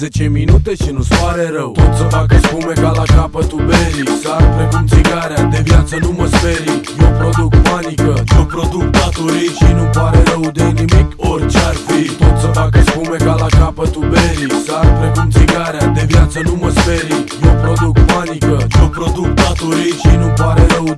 10 0.00 0.28
minute 0.28 0.72
și 0.82 0.90
nu-ți 0.92 1.14
pare 1.20 1.50
rău. 1.56 1.72
Tot 1.72 1.94
să 1.96 2.04
facă 2.16 2.36
spume 2.42 2.72
ca 2.72 2.90
la 3.00 3.02
capătul 3.16 3.62
berii. 3.68 4.06
Sar 4.22 4.42
precum 4.56 4.86
țigarea, 4.86 5.42
de 5.42 5.60
viață 5.64 5.96
nu 6.00 6.10
mă 6.18 6.26
sperii. 6.26 6.80
Eu 7.02 7.10
produc 7.18 7.52
panică, 7.56 8.12
eu 8.36 8.44
produc 8.44 8.84
datorii. 8.98 9.50
Și 9.58 9.70
nu 9.78 9.84
pare 9.96 10.22
rău 10.30 10.44
de 10.52 10.64
nimic, 10.80 11.08
orice 11.16 11.58
ar 11.58 11.76
fi. 11.86 12.02
Tot 12.20 12.36
să 12.42 12.48
facă 12.58 12.78
spume 12.86 13.16
ca 13.16 13.34
la 13.42 13.48
capătul 13.58 14.06
berii. 14.12 14.50
Sar 14.66 14.86
precum 15.00 15.28
țigarea, 15.36 15.86
de 15.86 16.04
viață 16.12 16.38
nu 16.44 16.54
mă 16.60 16.70
sperii. 16.78 17.24
Eu 17.46 17.54
produc 17.64 17.94
panică, 18.10 18.56
eu 18.80 18.88
produc 18.98 19.28
datorii. 19.42 19.94
Și 20.02 20.12
nu 20.22 20.28
pare 20.40 20.66
rău 20.74 20.88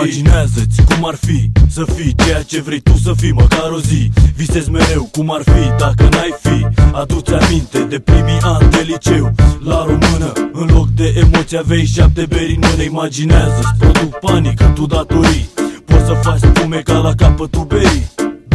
Imaginează-ți 0.00 0.82
cum 0.82 1.06
ar 1.06 1.14
fi 1.14 1.50
să 1.68 1.84
fii 1.94 2.14
ceea 2.14 2.42
ce 2.42 2.60
vrei 2.60 2.80
tu 2.80 2.92
să 3.02 3.12
fii 3.16 3.32
măcar 3.32 3.70
o 3.70 3.80
zi. 3.80 4.10
Visezi 4.36 4.70
mereu 4.70 5.08
cum 5.12 5.32
ar 5.32 5.42
fi 5.42 5.78
dacă 5.78 6.08
n-ai 6.10 6.34
fi. 6.42 6.66
Adu-ți 6.92 7.34
aminte 7.34 7.78
de 7.78 7.98
primii 7.98 8.38
ani 8.42 8.70
de 8.70 8.86
liceu. 8.86 9.32
La 9.64 9.84
română, 9.84 10.32
în 10.52 10.68
loc 10.72 10.88
de 10.88 11.14
emoții 11.16 11.58
aveai 11.58 11.84
șapte 11.84 12.26
beri 12.28 12.54
în 12.54 12.68
mână. 12.70 12.82
Imaginează-ți, 12.82 13.74
produc 13.78 14.18
panică, 14.18 14.72
tu 14.74 14.86
datorii. 14.86 15.48
Poți 15.84 16.04
să 16.04 16.12
faci 16.22 16.38
spume 16.38 16.80
ca 16.84 16.98
la 16.98 17.14
capătul 17.14 17.64
berii 17.64 18.10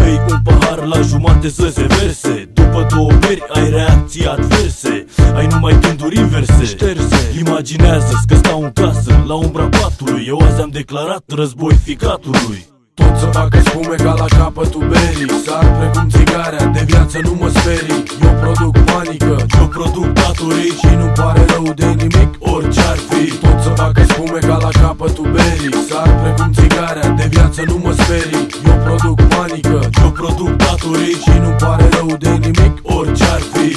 Bei 0.06 0.20
un 0.30 0.40
pahar 0.44 0.86
la 0.86 1.02
jumate 1.02 1.50
să 1.50 1.70
se 1.70 1.86
verse. 1.86 2.50
După 2.54 2.86
două 2.90 3.12
beri 3.20 3.44
ai 3.50 3.70
reacții 3.70 4.26
adverse. 4.26 5.06
Ai 5.36 5.48
numai 5.48 5.80
gânduri 5.80 6.18
inverse. 6.18 6.64
Șterse. 6.64 7.34
Imaginează-ți 7.40 8.28
că 8.28 8.36
stau 8.36 8.62
în 8.62 8.72
casă 8.72 9.24
La 9.28 9.34
umbra 9.34 9.70
patului. 9.70 10.26
Eu 10.28 10.40
azi 10.40 10.62
am 10.62 10.70
declarat 10.70 11.24
război 11.28 11.74
ficatului 11.84 12.74
tot 12.96 13.14
să 13.22 13.26
facă 13.26 13.60
spume 13.66 13.96
ca 13.96 14.14
la 14.22 14.26
capătul 14.38 14.86
berii. 14.92 15.30
Sar 15.46 15.66
precum 15.78 16.10
țigarea, 16.16 16.66
de 16.76 16.84
viață 16.86 17.18
nu 17.24 17.34
mă 17.40 17.50
sperii. 17.50 18.04
Eu 18.26 18.34
produc 18.42 18.74
panică, 18.90 19.36
eu 19.60 19.68
produc 19.68 20.08
datorii. 20.20 20.74
Și 20.82 20.92
nu 21.02 21.08
pare 21.18 21.46
rău 21.54 21.68
de 21.82 21.86
nimic, 21.86 22.30
orice 22.40 22.82
ar 22.92 23.00
fi. 23.10 23.24
Tot 23.44 23.58
să 23.64 23.70
facă 23.82 24.02
spume 24.10 24.40
ca 24.40 24.58
la 24.66 24.72
capătul 24.82 25.28
berii. 25.36 25.74
Sar 25.90 26.10
precum 26.22 26.50
țigarea, 26.58 27.08
de 27.20 27.26
viață 27.30 27.62
nu 27.70 27.78
mă 27.84 27.92
sperii. 28.00 28.46
Eu 28.70 28.78
produc 28.86 29.18
panică, 29.34 29.80
eu 30.04 30.12
produc 30.20 30.52
datorii. 30.64 31.18
Și 31.24 31.36
nu 31.44 31.52
pare 31.62 31.86
rău 31.98 32.10
de 32.20 32.30
nimic, 32.30 32.74
orice 32.84 33.24
ar 33.36 33.42
fi 33.54 33.68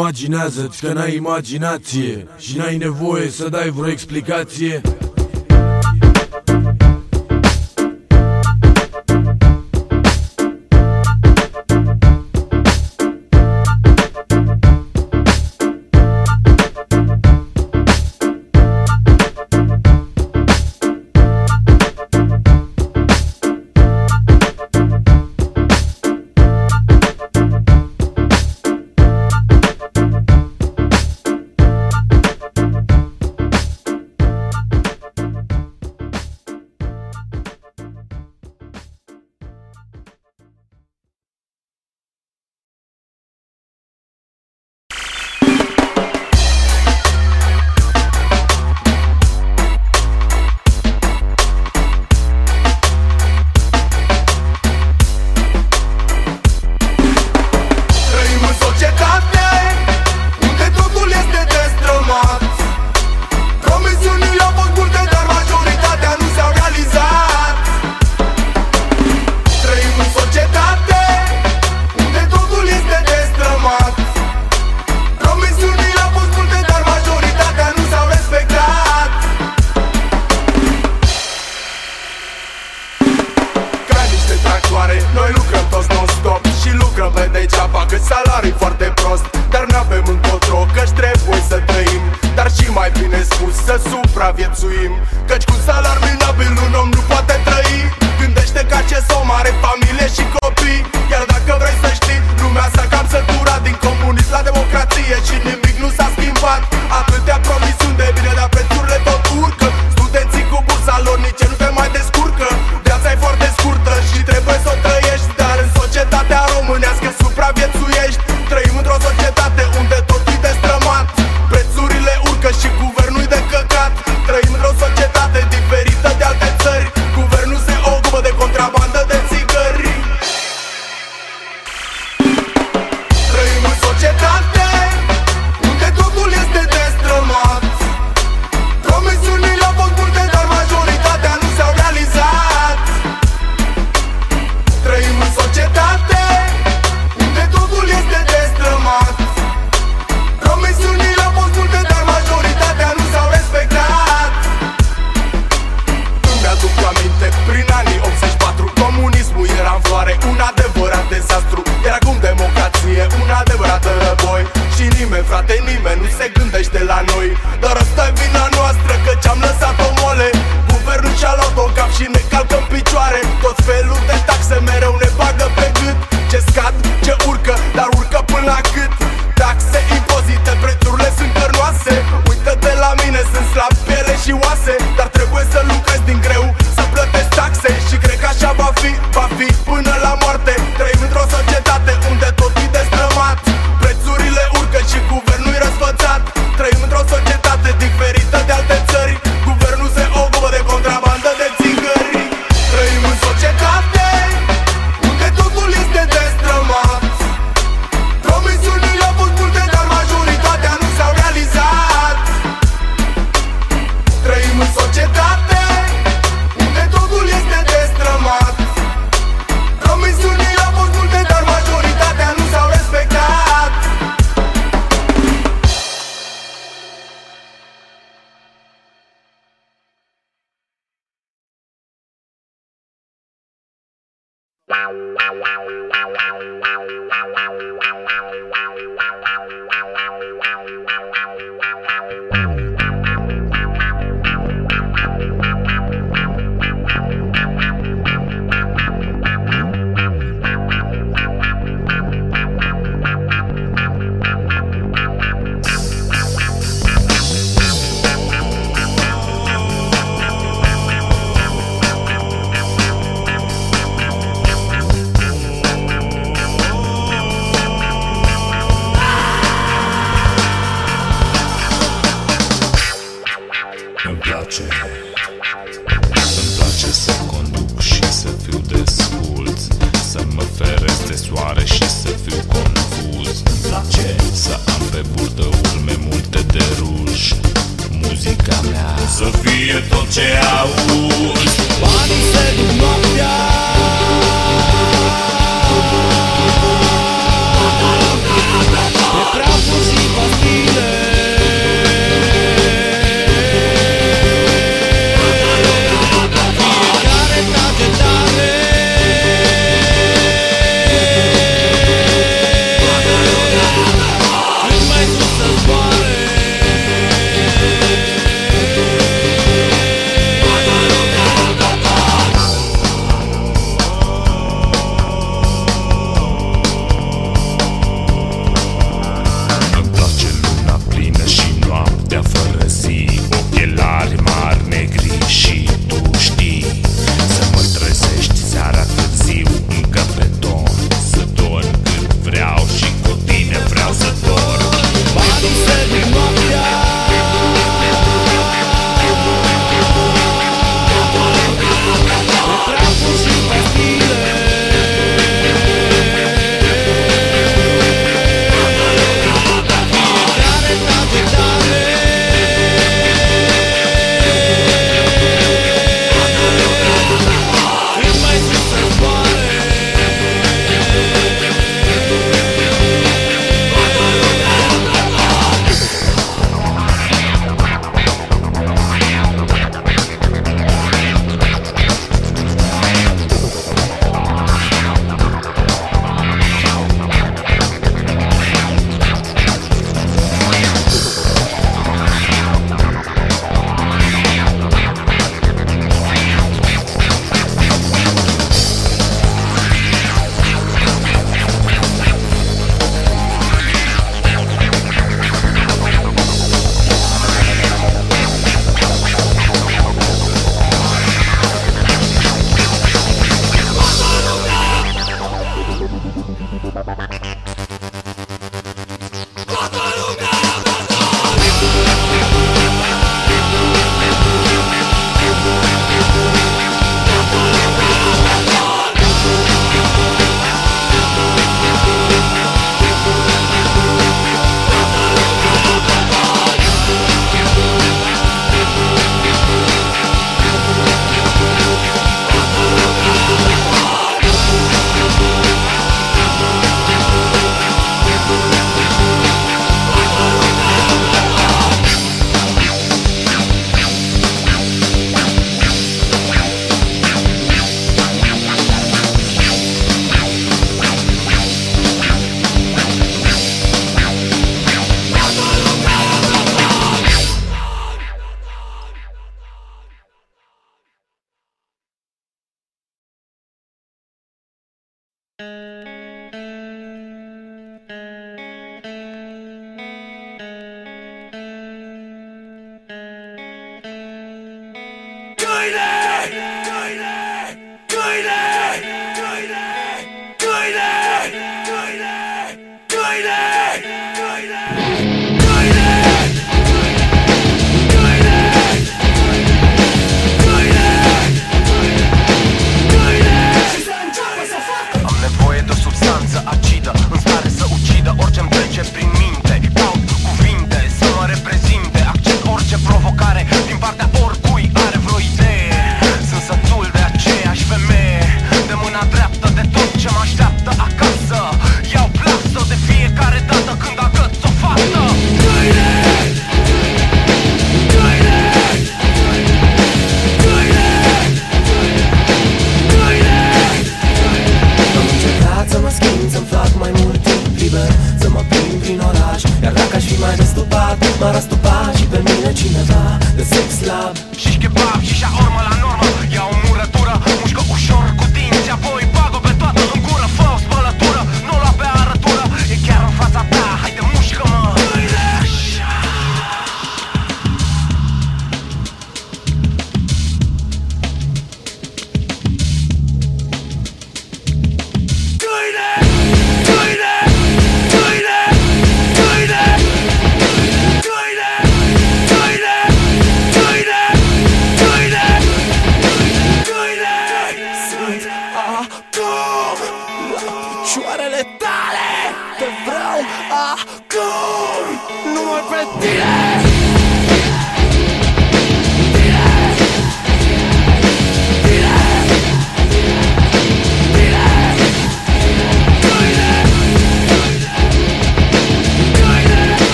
Imaginează-ți 0.00 0.80
că 0.80 0.92
n-ai 0.92 1.14
imaginație 1.14 2.26
Și 2.38 2.56
n-ai 2.56 2.76
nevoie 2.76 3.28
să 3.28 3.48
dai 3.48 3.70
vreo 3.70 3.90
explicație 3.90 4.80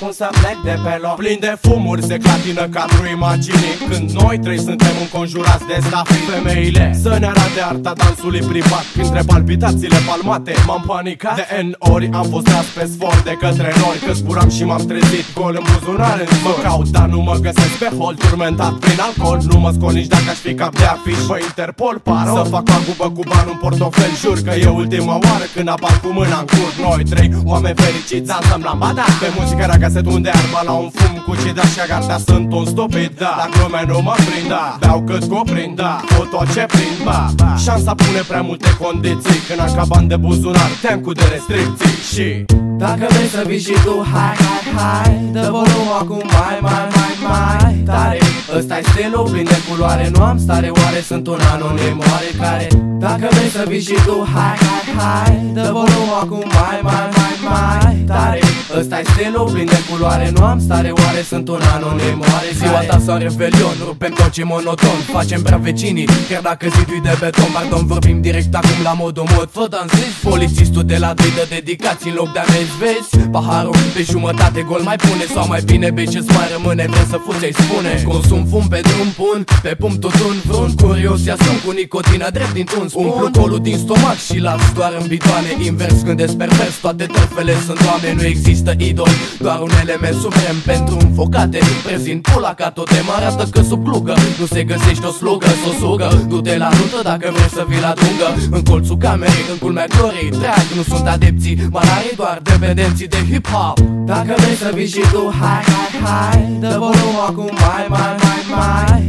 cum 0.00 0.12
să 0.20 0.28
plec 0.40 0.58
de 0.68 0.76
pe 0.84 0.94
loc. 1.04 1.16
Plin 1.22 1.38
de 1.40 1.52
fumuri 1.60 2.02
se 2.10 2.16
clatină 2.24 2.64
cadrul 2.76 3.06
imaginii. 3.16 3.74
Când 3.90 4.10
noi 4.10 4.38
trei 4.44 4.60
suntem 4.68 4.94
înconjurați 5.04 5.66
de 5.70 5.76
staff 5.86 6.10
Femeile. 6.28 6.98
Să 7.02 7.16
ne 7.20 7.26
arate 7.26 7.60
arta 7.70 7.92
dansului 8.02 8.42
privat. 8.52 8.84
Printre 8.96 9.22
palpitațiile 9.26 9.98
palmate 10.08 10.52
m-am 10.66 10.84
panicat. 10.86 11.34
De 11.34 11.46
N 11.66 11.70
ori 11.78 12.08
am 12.12 12.26
fost 12.32 12.44
tras 12.44 12.66
pe 12.76 12.84
sfor 12.92 13.20
de 13.24 13.34
către 13.42 13.70
nori 13.80 13.98
Că 14.06 14.12
zburam 14.12 14.50
și 14.56 14.64
m-am 14.64 14.84
trezit 14.90 15.26
gol 15.38 15.54
în 15.60 15.64
buzunar 15.70 16.18
în 16.24 16.28
Mă 16.44 16.54
caut, 16.62 16.88
dar 16.88 17.06
nu 17.14 17.20
mă 17.20 17.34
găsesc 17.46 17.74
pe 17.82 17.90
hol 17.98 18.14
Turmentat 18.14 18.74
prin 18.84 18.98
alcool. 19.06 19.38
Nu 19.50 19.58
mă 19.58 19.70
scol 19.76 19.92
nici 19.92 20.10
dacă 20.14 20.28
aș 20.34 20.40
fi 20.46 20.54
cap 20.54 20.72
de 20.78 20.84
afiș. 20.84 21.20
Pe 21.30 21.38
Interpol 21.48 21.96
paro. 22.08 22.34
Să 22.36 22.42
fac 22.54 22.66
agubă 22.78 23.06
cu 23.16 23.22
bani 23.32 23.50
în 23.52 23.58
portofel. 23.64 24.12
Jur 24.22 24.38
că 24.46 24.52
e 24.64 24.68
ultima 24.82 25.14
oară 25.28 25.46
când 25.54 25.68
apar 25.68 26.00
cu 26.02 26.08
mâna 26.18 26.38
în 26.42 26.46
cur. 26.52 26.70
Noi 26.84 27.02
trei 27.12 27.28
oameni 27.44 27.76
fericiți 27.84 28.26
dansăm 28.32 28.60
la 28.68 28.74
bada 28.82 29.04
Pe 29.20 29.28
muzică 29.36 29.64
ragaset 29.94 30.12
unde 30.14 30.30
arba 30.30 30.62
la 30.64 30.72
un 30.72 30.90
fum 30.90 31.22
cu 31.26 31.34
cida 31.42 31.62
și 31.62 31.80
agarda 31.80 32.18
Sunt 32.26 32.52
un 32.52 32.64
stupid, 32.64 33.12
da. 33.18 33.34
La 33.38 33.48
glume 33.52 33.84
nu 33.86 34.00
mă 34.02 34.14
prind, 34.16 34.48
da 34.48 34.76
Beau 34.80 35.02
cât 35.02 35.24
cuprind, 35.24 35.76
da 35.76 36.00
Fă 36.06 36.24
tot 36.30 36.52
ce 36.54 36.66
prind, 36.66 36.98
ba 37.04 37.32
Șansa 37.64 37.94
pune 37.94 38.22
prea 38.28 38.40
multe 38.42 38.76
condiții 38.80 39.40
Când 39.48 39.60
acabam 39.60 40.06
de 40.06 40.16
buzunar 40.16 40.70
Teancul 40.82 41.12
de 41.12 41.24
restricții. 41.32 41.96
Și 42.12 42.44
Dacă 42.78 43.06
vrei 43.08 43.26
să 43.26 43.42
vii 43.46 43.60
și 43.60 43.74
tu, 43.84 43.94
hai, 44.12 44.36
hai, 44.46 44.64
hai 44.76 45.20
Dă 45.32 45.48
volumul 45.50 45.96
acum 46.00 46.22
mai, 46.38 46.58
mai, 46.60 46.86
mai, 46.96 47.62
mai 47.62 47.74
tare. 47.84 48.18
Ăsta 48.56 48.78
e 48.78 48.82
stilul 48.82 49.28
plin 49.30 49.44
de 49.44 49.58
culoare 49.68 50.10
Nu 50.14 50.22
am 50.22 50.38
stare, 50.38 50.68
oare 50.68 51.00
sunt 51.00 51.26
un 51.26 51.38
anonim 51.52 52.02
oarecare 52.10 52.89
Dacă 53.06 53.26
vrei 53.30 53.48
să 53.48 53.64
vii 53.68 53.80
și 53.80 53.96
tu, 54.06 54.26
hai, 54.34 54.56
hai, 54.68 54.94
hai 55.00 55.50
Dă 55.52 55.68
volumul 55.72 56.18
acum 56.22 56.44
mai, 56.58 56.78
mai, 56.82 57.08
mai, 57.16 57.34
mai 57.48 57.96
tare. 58.06 58.40
Ăsta 58.78 58.98
e 58.98 59.04
stilul 59.12 59.50
plin 59.52 59.66
de 59.66 59.80
culoare 59.90 60.30
Nu 60.36 60.44
am 60.44 60.60
stare, 60.60 60.90
oare 60.90 61.22
sunt 61.28 61.48
un 61.48 61.60
anonim 61.74 62.18
oarecare 62.20 62.58
Ziua 62.60 62.80
ta 62.90 62.98
sau 63.06 63.16
revelion, 63.16 63.76
rupem 63.86 64.12
tot 64.12 64.30
ce 64.30 64.44
monoton. 64.44 64.98
Facem 65.12 65.42
prea 65.42 65.56
vecinii, 65.56 66.08
chiar 66.28 66.42
dacă 66.42 66.66
zidul 66.76 67.00
de 67.02 67.14
beton. 67.20 67.50
Pardon, 67.52 67.86
vorbim 67.86 68.20
direct 68.20 68.54
acum 68.54 68.80
la 68.82 68.92
modul 68.92 69.26
mod. 69.34 69.48
Fă 69.56 69.66
dansezi 69.70 70.16
Polițistul 70.30 70.84
de 70.92 70.96
la 71.04 71.10
2 71.14 71.26
de 71.38 71.44
dedicații 71.56 72.10
în 72.10 72.16
loc 72.20 72.32
de 72.32 72.38
amenzi 72.38 72.74
Vezi, 72.80 73.28
paharul 73.36 73.76
pe 73.94 74.02
jumătate 74.10 74.60
Poate 74.60 74.74
gol 74.74 74.84
mai 74.90 74.96
pune 74.96 75.24
sau 75.34 75.46
mai 75.46 75.62
bine 75.64 75.90
bitches 75.90 76.26
mai 76.26 76.48
rămâne 76.54 76.84
Vrem 76.90 77.06
să 77.10 77.18
fuți 77.24 77.44
ai 77.44 77.52
spune. 77.52 78.02
Consum 78.12 78.46
fum 78.50 78.68
pe 78.68 78.80
drum 78.88 79.08
pun 79.20 79.44
Pe 79.62 79.72
pump 79.80 80.00
tutun 80.00 80.36
vrun 80.48 80.74
Curios 80.74 81.24
ia 81.24 81.36
sunt 81.44 81.58
cu 81.64 81.70
nicotina 81.70 82.28
drept 82.30 82.52
din 82.52 82.64
tun 82.64 82.88
Umplu 82.94 83.30
colul 83.40 83.58
din 83.58 83.78
stomac 83.78 84.16
și 84.16 84.38
las 84.38 84.72
doar 84.74 84.92
în 85.00 85.06
bidoane 85.06 85.50
Invers 85.66 86.00
când 86.04 86.18
pervers 86.32 86.76
Toate 86.80 87.06
tărfele 87.06 87.54
sunt 87.66 87.80
oameni 87.86 88.16
Nu 88.16 88.24
există 88.24 88.74
idol 88.76 89.12
Doar 89.38 89.60
un 89.60 89.70
element 89.82 90.14
suprem 90.14 90.56
pentru 90.64 90.96
înfocate. 91.00 91.58
Prezint 91.86 92.22
pula 92.22 92.54
ca 92.54 92.70
totem 92.70 93.06
Arată 93.16 93.44
că 93.50 93.62
sub 93.62 93.84
plugă. 93.84 94.14
Nu 94.40 94.46
se 94.46 94.62
găsește 94.64 95.06
o 95.06 95.10
slugă 95.10 95.46
Să 95.46 95.68
o 95.70 95.72
sugă. 95.80 96.26
Du-te 96.28 96.56
la 96.56 96.68
rută 96.68 97.00
dacă 97.02 97.30
vrei 97.32 97.50
să 97.58 97.64
vii 97.68 97.80
la 97.80 97.92
dungă. 98.00 98.28
În 98.56 98.62
colțul 98.62 98.96
camerei 98.96 99.44
În 99.52 99.58
culmea 99.58 99.86
glorii 99.86 100.30
Drag 100.30 100.66
nu 100.76 100.82
sunt 100.82 101.06
adepții. 101.06 101.56
Malarii 101.70 102.14
doar 102.16 102.40
dependenții 102.42 103.08
de 103.08 103.20
hip-hop. 103.30 103.76
Dacă 104.12 104.32
vrei 104.36 104.56
să 104.64 104.70
vii 104.74 104.86
și 104.86 105.02
tu 105.12 105.22
Hai, 105.40 105.62
hai, 105.72 105.92
hai 106.06 106.40
Dă 106.60 106.76
volumul 106.78 107.24
acum 107.28 107.50
mai, 107.64 107.84
mai, 107.88 108.14
mai, 108.22 108.40
mai 108.48 108.49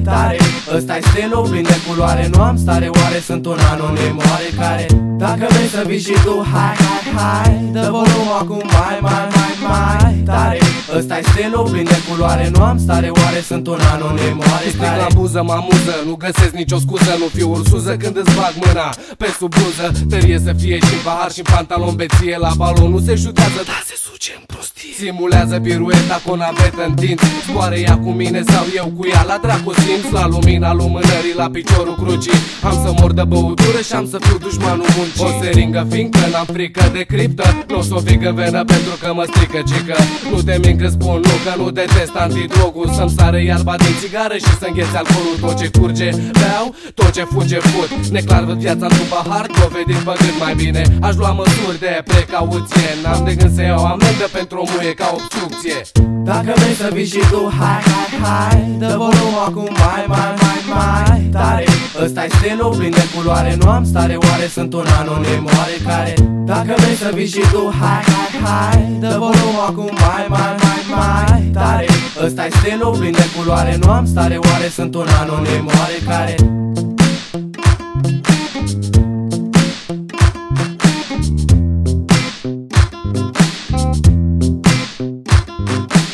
Tare. 0.04 0.38
Ăsta-i 0.76 1.02
stilul 1.04 1.48
plin 1.50 1.64
de 1.64 1.76
culoare 1.88 2.30
Nu 2.34 2.42
am 2.42 2.58
stare 2.58 2.88
Oare 2.88 3.20
sunt 3.20 3.46
un 3.46 3.58
anonim 3.72 4.18
oarecare 4.18 5.11
Dacă 5.28 5.46
vrei 5.50 5.68
să 5.68 5.84
vii 5.88 6.00
și 6.00 6.16
tu 6.26 6.46
Hai, 6.54 6.76
hai, 6.86 7.14
hai 7.16 7.70
Dă 7.72 7.88
volumul 7.92 8.36
acum 8.40 8.64
mai, 8.78 8.98
mai, 9.02 9.28
mai, 9.36 9.54
mai 9.68 10.14
Tare. 10.26 10.60
Ăsta-i 10.98 11.24
stilul 11.24 11.68
plin 11.72 11.84
de 11.84 12.00
culoare 12.10 12.52
Nu 12.54 12.64
am 12.64 12.78
stare 12.80 13.10
Oare 13.10 13.42
sunt 13.50 13.68
un 13.68 13.80
anonim 13.94 14.42
Stric 14.42 14.82
oarecare 14.82 14.98
la 14.98 15.08
buză, 15.16 15.44
mă 15.44 15.52
amuză 15.52 15.94
Nu 16.06 16.16
găsesc 16.16 16.52
nicio 16.52 16.78
scuză 16.78 17.16
Nu 17.20 17.28
fiu 17.36 17.52
ursuză 17.52 17.92
când 17.98 18.18
îți 18.18 18.36
bag 18.36 18.54
mâna 18.66 18.90
Pe 19.18 19.28
sub 19.38 19.54
bluză 19.56 19.92
Tărie 20.10 20.40
să 20.46 20.54
fie 20.58 20.78
și 20.86 20.94
în 20.98 21.02
pahar 21.04 21.32
și 21.32 21.42
în 21.44 21.48
pantalon 21.54 21.96
beție 21.96 22.38
La 22.40 22.52
balon 22.58 22.90
nu 22.92 23.00
se 23.00 23.16
șutează, 23.16 23.62
dar 23.70 23.82
se 23.90 23.96
suce 24.06 24.32
în 24.40 24.44
prostie 24.46 24.82
Simulează 25.02 25.60
pirueta 25.60 26.22
cu 26.24 26.32
o 26.32 26.36
navetă 26.36 26.84
în 26.88 26.96
dinți. 26.96 27.26
Zboare 27.48 27.80
ea 27.80 27.98
cu 27.98 28.10
mine 28.10 28.42
sau 28.52 28.66
eu 28.76 28.88
cu 28.98 29.08
ea 29.14 29.24
La 29.28 29.38
dracu 29.42 29.74
simț. 29.74 30.06
La 30.12 30.28
lumina 30.28 30.74
lumânării 30.74 31.36
La 31.42 31.50
piciorul 31.50 31.96
crucii. 32.02 32.40
Am 32.64 32.76
să 32.84 32.90
mor 33.00 33.12
de 33.14 33.24
băutură 33.24 33.80
și 33.88 33.94
am 33.94 34.08
să 34.10 34.18
fiu 34.26 34.38
dușmanul 34.38 34.86
muncii 34.98 35.11
O 35.18 35.28
seringă 35.42 35.88
fiindcă 35.90 36.20
n-am 36.32 36.48
frică 36.54 36.84
de 36.94 37.02
criptă. 37.02 37.66
Nu 37.68 37.78
o 37.78 37.82
să 37.82 37.94
o 37.96 38.00
figă 38.00 38.32
venă 38.36 38.64
pentru 38.64 38.96
că 39.02 39.14
mă 39.14 39.24
strică 39.32 39.62
cică. 39.70 39.96
Nu 40.32 40.42
te 40.42 40.58
mint 40.64 40.82
că 40.82 40.88
spun 40.88 41.20
nu 41.28 41.36
că 41.46 41.54
nu 41.62 41.72
detest 41.72 42.16
antidrogul. 42.16 42.90
Să-mi 42.96 43.14
sară 43.18 43.40
iarba 43.42 43.76
din 43.76 43.96
țigară 44.02 44.36
și 44.36 44.52
să 44.60 44.66
îngheți 44.68 44.96
alcoolul 44.96 45.38
Tot 45.42 45.56
ce 45.62 45.68
curge. 45.80 46.10
Beau, 46.40 46.76
tot 46.94 47.12
ce 47.12 47.24
fuge 47.24 47.60
fut. 47.72 47.90
Neclar 48.16 48.44
văd 48.44 48.60
viața 48.60 48.86
într-un 48.86 49.08
pahar 49.14 49.46
Dovedit 49.60 50.02
păgând 50.08 50.38
mai 50.40 50.54
bine. 50.56 50.82
Aș 51.02 51.16
lua 51.16 51.32
măsuri 51.32 51.80
de 51.80 51.94
precauție. 52.06 52.90
N-am 53.04 53.24
de 53.26 53.34
gând 53.36 53.54
să 53.56 53.62
iau 53.62 53.84
amendă 53.86 54.26
pentru 54.32 54.58
o 54.64 54.66
muie 54.72 54.94
ca 54.94 55.08
obstrucție. 55.14 55.80
Dacă 56.24 56.52
vrei 56.56 56.74
să 56.74 56.90
vii 56.94 57.06
și 57.06 57.22
tu, 57.32 57.52
hai, 57.60 57.82
hai, 57.92 58.20
hai 58.22 58.76
Dă 58.80 58.96
volumul 58.98 59.44
acum 59.48 59.70
mai, 59.84 60.04
mai, 60.08 60.34
mai, 60.42 60.60
mai 60.74 61.30
Tare. 61.32 61.66
Ăsta-i 62.04 62.30
stilul 62.30 62.76
plin 62.78 62.92
de 62.92 63.04
culoare 63.16 63.56
Nu 63.60 63.70
am 63.70 63.86
stare, 63.86 64.16
oare 64.16 64.48
sunt 64.48 64.74
un 64.74 64.86
anonim 65.02 65.50
oarecare 65.56 66.14
Dacă 66.46 66.74
vrei 66.78 66.96
să 66.96 67.12
vii 67.14 67.28
și 67.28 67.44
tu, 67.52 67.74
hai, 67.80 68.04
hai, 68.14 68.42
hai. 68.44 68.98
Dă 69.00 69.16
volumul 69.18 69.64
acum 69.68 69.90
mai, 70.06 70.26
mai, 70.30 70.56
mai, 70.64 70.82
mai 70.96 71.42
Tare. 71.54 71.86
Ăsta-i 72.26 72.52
stilul 72.52 72.96
plin 72.98 73.12
de 73.12 73.26
culoare 73.38 73.78
Nu 73.84 73.92
am 73.92 74.06
stare, 74.06 74.38
oare 74.38 74.68
sunt 74.68 74.96
un 74.96 75.08
anonim 75.22 75.70
oarecare 75.80 76.36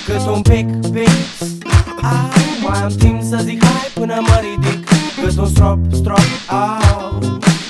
Cât 0.06 0.28
un 0.36 0.42
pic, 0.42 0.92
pic 0.92 1.10
Au, 2.02 2.70
mai 2.70 2.82
am 2.82 2.92
timp 2.98 3.22
să 3.22 3.40
zic 3.44 3.64
hai 3.64 3.92
până 3.94 4.18
mă 4.20 4.42
ridic. 4.42 4.88
Cât 5.24 5.38
un 5.38 5.48
strop, 5.48 5.78
strop, 5.92 6.26
au 6.48 7.07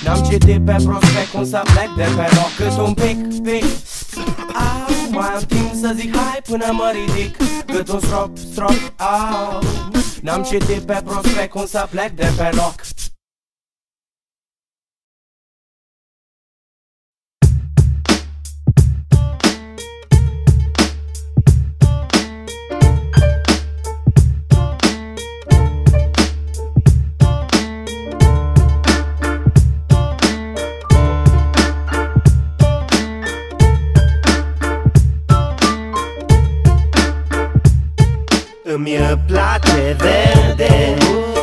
N-am 0.08 0.24
citit 0.24 0.66
pe 0.66 0.76
prospect 0.84 1.32
cum 1.34 1.46
să 1.46 1.62
plec 1.64 1.90
de 1.96 2.04
pe 2.16 2.36
loc 2.36 2.52
Cât 2.58 2.78
un 2.78 2.94
pic, 2.94 3.42
pic. 3.44 3.64
Au, 4.56 5.10
mai 5.10 5.28
am 5.28 5.42
timp 5.48 5.74
să 5.82 5.94
zic 5.96 6.16
hai 6.16 6.42
până 6.44 6.66
mă 6.72 6.92
ridic. 6.94 7.38
Cât 7.66 7.90
un 7.90 8.00
strop, 8.00 8.38
strop, 8.38 8.94
au. 8.96 9.64
N-am 10.22 10.44
citit 10.44 10.80
pe 10.80 11.02
prospect 11.06 11.52
cum 11.52 11.66
să 11.66 11.88
plec 11.90 12.12
de 12.12 12.32
pe 12.38 12.50
loc 12.56 12.76
Îmi 38.78 39.22
place 39.26 39.96
verde 39.98 40.98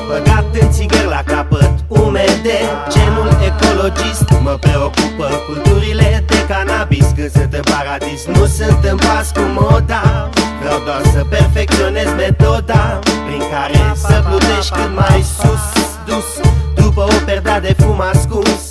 Băgat 0.09 0.45
în 0.61 0.70
țigări 0.70 1.09
la 1.09 1.22
capăt 1.26 1.74
umede. 1.89 2.59
Genul 2.93 3.30
ecologist 3.49 4.28
mă 4.43 4.57
preocupă 4.61 5.26
Culturile 5.47 6.24
de 6.26 6.47
cannabis. 6.49 7.07
Când 7.16 7.30
sunt 7.30 7.53
în 7.55 7.62
paradis 7.74 8.26
Nu 8.26 8.45
sunt 8.47 8.85
în 8.91 8.97
pas 8.97 9.30
cu 9.37 9.41
moda. 9.59 10.30
Vreau 10.61 10.80
doar 10.85 11.03
să 11.12 11.24
perfecționez 11.28 12.09
metoda 12.16 12.99
Prin 13.26 13.43
care 13.53 13.80
să 13.95 14.24
plutești 14.28 14.72
cât 14.72 14.93
mai 14.95 15.24
sus 15.39 15.64
Dus 16.07 16.28
după 16.74 17.01
o 17.01 17.24
perdea 17.24 17.61
de 17.61 17.74
fum 17.78 18.01
ascuns. 18.12 18.62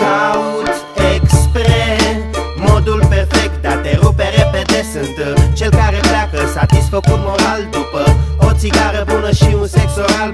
Caut 0.00 0.74
expres 1.14 2.16
Modul 2.56 3.06
perfect 3.08 3.62
de 3.62 3.68
a 3.68 3.76
te 3.76 3.98
rupe 4.02 4.26
repede. 4.36 4.78
Sunt 4.92 5.16
uh, 5.18 5.42
cel 5.54 5.70
care 5.70 5.98
pleacă 6.00 6.38
satisfăcut 6.54 7.18
moral 7.18 7.27
După 7.27 7.27
o 7.27 7.27
țigară 9.32 9.48
bună 9.48 9.50
și 9.50 9.54
un 9.54 9.66
sex 9.66 9.96
oral 9.96 10.32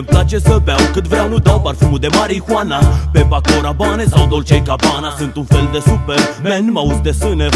îmi 0.00 0.08
place 0.08 0.38
să 0.38 0.60
beau 0.64 0.78
cât 0.92 1.06
vreau 1.08 1.28
Nu 1.28 1.38
dau 1.38 1.60
parfumul 1.60 1.98
de 1.98 2.08
marihuana. 2.18 2.78
Pe 3.12 3.20
Pacora 3.28 3.72
Bane 3.72 4.04
sau 4.04 4.26
Dolce 4.26 4.62
Cabana 4.62 5.14
Sunt 5.18 5.36
un 5.36 5.44
fel 5.44 5.68
de 5.72 5.78
superman, 5.78 6.72
mă 6.72 6.78
auzi 6.78 7.00
de 7.00 7.10
sâne 7.10 7.48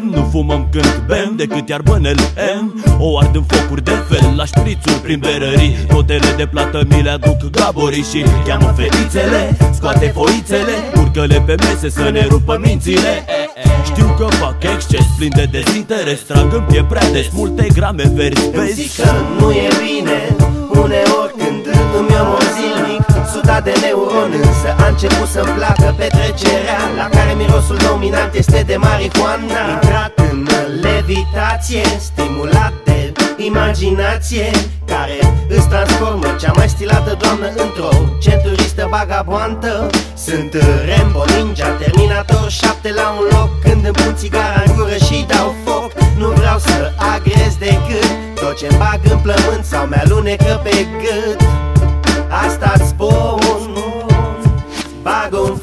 M, 0.00 0.04
nu 0.14 0.28
fumăm 0.30 0.68
când 0.70 1.02
bem 1.06 1.32
decât 1.36 1.68
iarbănel 1.68 2.16
M. 2.60 2.84
O 2.98 3.18
ard 3.18 3.34
în 3.36 3.42
focuri 3.42 3.84
de 3.84 3.96
fel, 4.08 4.32
la 4.36 4.44
șprițuri 4.44 5.00
prin 5.02 5.18
berării. 5.18 5.76
Notele 5.90 6.30
de 6.36 6.46
plată 6.46 6.84
mi 6.88 7.02
le 7.02 7.10
aduc 7.10 7.50
gaborii 7.50 8.02
Și 8.02 8.24
cheamă 8.46 8.74
fetițele, 8.76 9.56
scoate 9.74 10.12
foițele. 10.14 10.74
Urcă-le 10.96 11.42
pe 11.46 11.54
mese 11.58 11.88
să 11.88 12.10
ne 12.12 12.26
rupă 12.28 12.60
mințile. 12.64 13.24
Știu 13.84 14.14
că 14.18 14.24
fac 14.24 14.62
exces 14.62 15.06
plin 15.16 15.32
de 15.36 15.48
dezinteres 15.50 16.20
Trag 16.20 16.54
în 16.54 16.64
piept 16.70 16.88
prea 16.88 17.10
des 17.10 17.26
multe 17.32 17.66
grame 17.74 18.12
verzi. 18.14 18.44
Îmi 18.44 18.52
Vezi 18.54 18.72
zic 18.72 19.04
că 19.04 19.10
nu 19.38 19.50
e 19.50 19.68
bine 19.84 20.36
Uneori 20.70 21.25
când 21.96 22.08
îmi 22.08 22.20
omor 22.20 22.44
zilnic 22.56 23.04
Suta 23.32 23.60
de 23.60 23.74
neuron 23.82 24.32
însă 24.32 24.68
a 24.82 24.86
început 24.92 25.28
să-mi 25.34 25.52
placă 25.56 25.94
petrecerea 25.98 26.80
La 26.96 27.06
care 27.16 27.32
mirosul 27.40 27.78
dominant 27.88 28.34
este 28.34 28.62
de 28.66 28.76
marihuana. 28.76 29.60
Intrat 29.74 30.12
în 30.30 30.48
levitație, 30.86 31.84
stimulat 31.98 32.72
de 32.84 33.12
imaginație 33.36 34.50
Care 34.92 35.18
îți 35.48 35.68
transformă 35.68 36.26
cea 36.40 36.52
mai 36.56 36.68
stilată 36.68 37.16
doamnă 37.22 37.48
într-o 37.64 37.90
centru 38.24 38.54
fată 38.86 38.88
vagabontă 38.90 39.86
Sunt 40.16 40.56
Rambo, 40.88 41.24
Ninja, 41.36 41.68
Terminator 41.68 42.50
7 42.50 42.92
la 42.92 43.08
un 43.18 43.24
loc 43.30 43.50
Când 43.62 43.84
îmi 43.84 43.94
pun 43.94 44.14
țigara 44.16 44.62
în 44.66 44.74
gură 44.76 44.96
și 44.96 45.26
dau 45.28 45.54
foc. 45.64 45.92
Nu 46.18 46.28
vreau 46.28 46.58
să 46.58 46.92
agrez 47.14 47.54
decât 47.58 48.08
Tot 48.34 48.56
ce-mi 48.56 48.78
bag 48.78 49.00
în 49.10 49.18
plământ 49.18 49.64
sau 49.64 49.86
mi-alunecă 49.86 50.60
pe 50.62 50.86
gât 51.02 51.40
Asta-ți 52.30 52.88
spun 52.88 53.38
Bag 55.02 55.32
un 55.32 55.56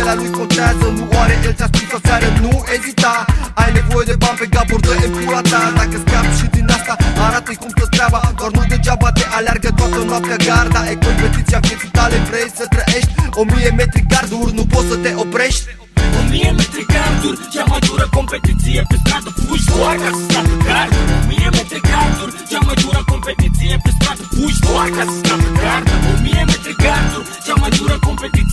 scape 0.00 0.12
el, 0.12 0.14
pielea 0.14 0.14
lui 0.14 0.30
contează 0.38 0.86
Nu 0.98 1.06
are 1.22 1.34
el 1.44 1.54
ți-a 1.58 1.68
spus 1.72 1.90
aseară, 1.98 2.28
nu 2.44 2.52
ezita. 2.74 3.14
Ai 3.60 3.70
nevoie 3.78 4.04
de 4.10 4.16
bani 4.22 4.38
pe 4.40 4.46
gaburi, 4.54 4.82
dă 4.86 4.92
în 5.06 5.12
pula 5.24 5.42
ta. 5.50 5.60
Dacă 5.78 5.96
scapi 6.04 6.32
și 6.38 6.46
din 6.54 6.66
asta, 6.76 6.94
arată-i 7.26 7.56
cum 7.60 7.70
stă 7.76 7.86
treaba. 7.94 8.20
Doar 8.38 8.50
nu 8.56 8.62
degeaba 8.72 9.08
te 9.18 9.24
aleargă 9.36 9.70
toată 9.78 9.98
noaptea 10.10 10.38
garda. 10.46 10.80
E 10.90 10.94
competiția 11.06 11.58
vieții 11.66 11.90
tale, 11.98 12.16
vrei 12.28 12.48
să 12.58 12.64
trăiești? 12.74 13.12
O 13.40 13.42
mie 13.50 13.70
metri 13.80 14.02
garduri, 14.12 14.54
nu 14.58 14.64
poți 14.72 14.88
să 14.90 14.96
te 15.04 15.10
oprești. 15.24 15.64
O 16.18 16.20
mie 16.30 16.50
metri 16.58 16.84
garduri, 16.94 17.38
cea 17.52 17.64
mai 17.70 17.80
dură 17.88 18.06
competiție 18.18 18.80
pe 18.90 18.96
stradă. 19.02 19.30
Fugi 19.42 19.66
doar 19.72 19.96
ca 20.02 20.10
să 20.16 20.22
scape 20.26 20.56
gardă 20.66 20.98
O 21.14 21.18
mie 21.28 21.48
metri 21.56 21.80
garduri, 21.90 22.32
cea 22.50 22.60
mai 22.66 22.76
dură 22.82 23.00
competiție 23.12 23.74
pe 23.84 23.90
stradă. 23.96 24.22
Fugi 24.34 24.60
doar 24.66 24.88
ca 24.96 25.02
să 25.10 25.16
scape 25.20 25.49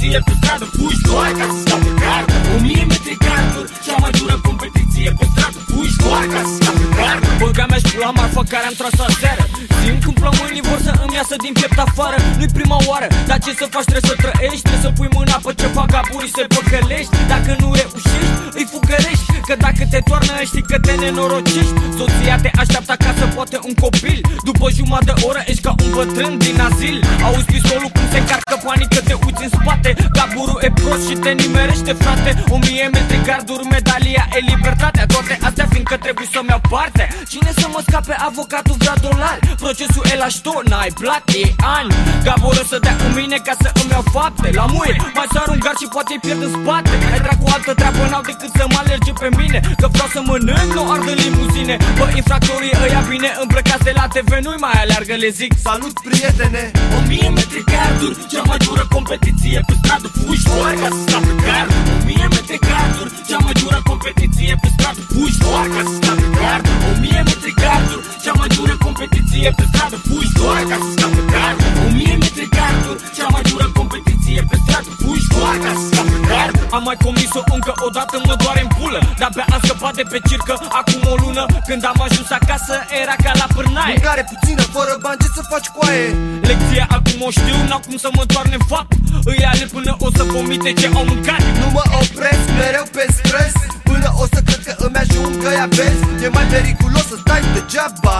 competiție 0.07 0.21
pe 0.25 0.33
stradă 0.39 0.65
Fugi 0.77 1.01
doar 1.09 1.31
ca 1.37 1.45
să 1.51 1.57
scape 1.63 1.91
gardă. 2.01 2.35
O 2.53 2.55
mie 2.65 2.83
metri 2.91 3.15
garduri, 3.25 3.69
cea 3.85 3.95
mai 4.03 4.11
dură 4.19 4.35
competiție 4.47 5.09
pe 5.17 5.25
stradă 5.31 5.59
Fugi 5.69 5.95
doar 6.03 6.25
ca 6.33 6.41
să 6.47 6.53
scape 6.59 6.85
gardă. 6.97 7.27
Băga 7.41 7.65
mea 7.71 7.79
și 7.83 7.89
pula 7.93 8.11
marfă 8.17 8.41
care 8.53 8.65
am 8.69 8.75
tras 8.79 8.97
aseară. 9.07 9.43
Simt 9.79 10.01
cum 10.05 10.15
plămânii 10.21 10.63
vor 10.69 10.79
să 10.87 10.91
îmi 11.03 11.15
iasă 11.19 11.35
din 11.45 11.53
piept 11.57 11.79
afară. 11.85 12.17
Nu-i 12.37 12.51
prima 12.57 12.77
oară, 12.89 13.07
dar 13.29 13.37
ce 13.43 13.51
să 13.59 13.65
faci 13.73 13.87
trebuie 13.91 14.09
să 14.11 14.15
trăiești 14.23 14.63
Trebuie 14.67 14.85
să 14.85 14.91
pui 14.97 15.09
mâna 15.17 15.37
pe 15.45 15.51
ce 15.59 15.67
fac 15.77 15.91
apurii 16.01 16.35
să 16.37 16.43
păcălești. 16.55 17.15
Dacă 17.33 17.51
nu 17.61 17.67
reușești, 17.79 18.35
îi 18.59 18.65
fugărești 18.71 19.16
Că 19.47 19.55
dacă 19.67 19.83
te 19.91 19.99
toarnă 20.07 20.33
știi 20.49 20.65
că 20.71 20.77
te 20.85 20.93
nenorocești. 21.01 21.77
Soția 21.97 22.35
te 22.43 22.49
așteaptă 22.61 22.91
acasă, 22.97 23.23
poate 23.35 23.57
un 23.67 23.73
copil. 23.83 24.19
După 24.49 24.65
jumătate 24.77 25.13
de 25.19 25.25
oră 25.29 25.41
ești 25.51 25.61
ca 25.65 25.71
un 25.83 25.89
bătrân 25.95 26.33
din 26.45 26.57
azil. 26.67 26.97
Auzi 27.25 27.49
pistolul 27.53 27.91
cum 27.95 28.05
se 28.11 28.17
încarcă 28.23 28.55
panică, 28.65 28.99
te 29.07 29.15
uiți 29.25 29.43
în 29.47 29.51
spate. 29.57 29.89
Gaburul 30.17 30.59
e 30.67 30.69
prost 30.79 31.03
și 31.09 31.15
te 31.23 31.31
nimerește 31.41 31.93
frate. 32.01 32.29
O 32.53 32.57
mie 32.65 32.87
metri 32.95 33.19
garduri, 33.27 33.65
medalia 33.75 34.23
e 34.37 34.39
libertatea. 34.51 35.05
Toate 35.13 35.33
astea 35.47 35.67
fiindcă 35.71 35.95
trebuie 36.05 36.27
să-mi 36.33 36.49
iau 36.53 36.61
parte. 36.73 37.03
Cine 37.31 37.51
să 37.61 37.65
mă 37.73 37.79
scape, 37.87 38.13
avocatul 38.29 38.75
vrea 38.81 38.95
dolari. 39.07 39.39
Procesul 39.63 40.03
e 40.13 40.15
la 40.23 40.29
șto, 40.37 40.53
n-ai 40.69 40.91
plat, 41.01 41.23
e 41.41 41.45
ani. 41.77 41.91
Gabură 42.25 42.63
să 42.71 42.77
dea 42.85 42.95
cu 43.01 43.07
mine 43.19 43.37
ca 43.47 43.53
să 43.63 43.69
îmi 43.79 43.91
iau 43.95 44.05
fapte. 44.15 44.47
La 44.59 44.65
muie, 44.73 44.95
mai 45.19 45.27
sar 45.33 45.47
un 45.53 45.59
gard 45.65 45.77
și 45.81 45.87
poate 45.95 46.11
îi 46.15 46.21
pierd 46.25 46.41
în 46.47 46.51
spate. 46.57 46.93
Ai 47.13 47.21
dracu 47.25 47.45
altă 47.55 47.71
treabă, 47.79 48.01
n-au 48.11 48.23
decât 48.31 48.51
să 48.59 48.63
mă 48.71 48.79
alerge 48.83 49.11
pe 49.21 49.27
mine 49.41 49.59
Că 49.81 49.87
vreau 49.93 50.09
să 50.15 50.19
mănânc, 50.29 50.69
nu 50.77 50.83
ard 50.93 51.07
în 51.13 51.17
limuzine 51.25 51.75
Bă, 51.97 52.05
infractorii 52.19 52.73
ăia 52.83 53.01
bine 53.11 53.29
îmbrăcați 53.43 53.83
de 53.89 53.93
la 53.99 54.05
TV 54.15 54.31
Nu-i 54.45 54.61
mai 54.65 54.75
aleargă, 54.83 55.13
le 55.23 55.29
zic. 55.39 55.51
Salut, 55.67 55.95
prietene! 56.07 56.63
O 56.97 56.99
mie 57.09 57.29
metri 57.37 57.61
garduri, 57.71 58.15
cea 58.31 58.43
mai 58.49 58.59
dură 58.65 58.83
competiție 58.95 59.59
pe 59.67 59.73
stradă. 59.79 60.07
Fugi 60.17 60.43
doar 60.49 60.73
ca 60.81 60.87
să 60.95 60.99
scape 61.05 61.33
gardă 61.45 61.75
O 61.93 61.97
mie 62.07 62.27
metri 62.35 62.59
garduri, 62.67 63.11
cea 63.29 63.39
mai 63.45 63.55
dură 63.61 63.79
competiție 63.89 64.53
pe 64.61 64.67
stradă. 64.75 65.01
Fugi 65.13 65.37
doar 65.43 65.65
ca 65.73 65.81
să 65.87 65.93
scape 65.99 66.27
gardă 66.39 66.71
O 66.87 66.91
mie 67.01 67.21
metri 67.27 67.53
garduri, 67.61 68.03
cea 68.23 68.33
mai 68.39 68.49
dură 68.57 68.75
competiție 68.85 69.49
pe 69.57 69.63
stradă. 69.69 69.97
Fugi 70.07 70.33
doar 70.39 70.61
ca 70.69 70.77
să 70.83 70.89
scape 70.95 71.21
gardă 71.33 71.65
O 71.83 71.85
mie 71.95 72.15
metri 72.21 72.47
garduri, 72.57 72.99
cea 73.17 73.27
mai 73.33 73.43
dură 73.51 73.67
competiție 73.77 74.06
pe 74.49 74.57
stradă 74.63 74.89
Fugi 75.01 75.27
doar 75.33 75.55
ca 75.63 75.71
să 75.79 75.83
scape 75.89 76.17
gardă 76.29 76.61
Am 76.75 76.83
mai 76.89 76.97
comis-o 77.05 77.41
încă 77.55 77.73
o 77.85 77.89
dată, 77.97 78.15
mă 78.27 78.35
doare 78.43 78.61
în 78.65 78.71
pulă. 78.77 78.99
Dar 79.21 79.31
pe 79.35 79.41
am 79.53 79.61
scăpat 79.63 79.93
de 79.99 80.05
pe 80.11 80.19
circă 80.27 80.53
acum 80.79 81.01
o 81.13 81.15
lună 81.23 81.43
Când 81.67 81.81
am 81.91 81.99
ajuns 82.07 82.29
acasă 82.39 82.75
era 83.01 83.15
ca 83.23 83.31
la 83.41 83.47
pârnaie. 83.55 83.95
Mâncare 83.97 84.23
puțină, 84.31 84.63
fără 84.75 84.93
bani, 85.03 85.19
ce 85.23 85.29
să 85.37 85.41
faci 85.51 85.67
cu 85.75 85.79
aie? 85.89 86.07
Lecția 86.49 86.85
acum 86.97 87.19
o 87.27 87.29
știu, 87.37 87.57
n-au 87.69 87.81
cum 87.87 87.97
să 88.05 88.09
mă 88.17 88.23
toarne 88.33 88.55
în 88.61 88.65
fapt. 88.73 88.91
Îi 89.29 89.41
alerg 89.51 89.69
până 89.77 89.91
o 90.05 90.07
să 90.17 90.23
vomite 90.33 90.69
ce 90.79 90.87
au 90.97 91.03
mâncat. 91.11 91.43
Nu 91.61 91.67
mă 91.75 91.83
opresc, 92.01 92.45
mereu 92.59 92.85
pe 92.95 93.03
stres 93.17 93.55
Până 93.89 94.09
o 94.23 94.25
să 94.33 94.39
cred 94.45 94.61
că 94.67 94.73
îmi 94.85 94.97
ajung 95.03 95.43
că 95.43 95.49
ea 95.57 95.67
vezi. 95.77 96.01
E 96.23 96.27
mai 96.27 96.45
periculos 96.53 97.05
să 97.11 97.15
stai 97.23 97.41
degeaba 97.53 98.17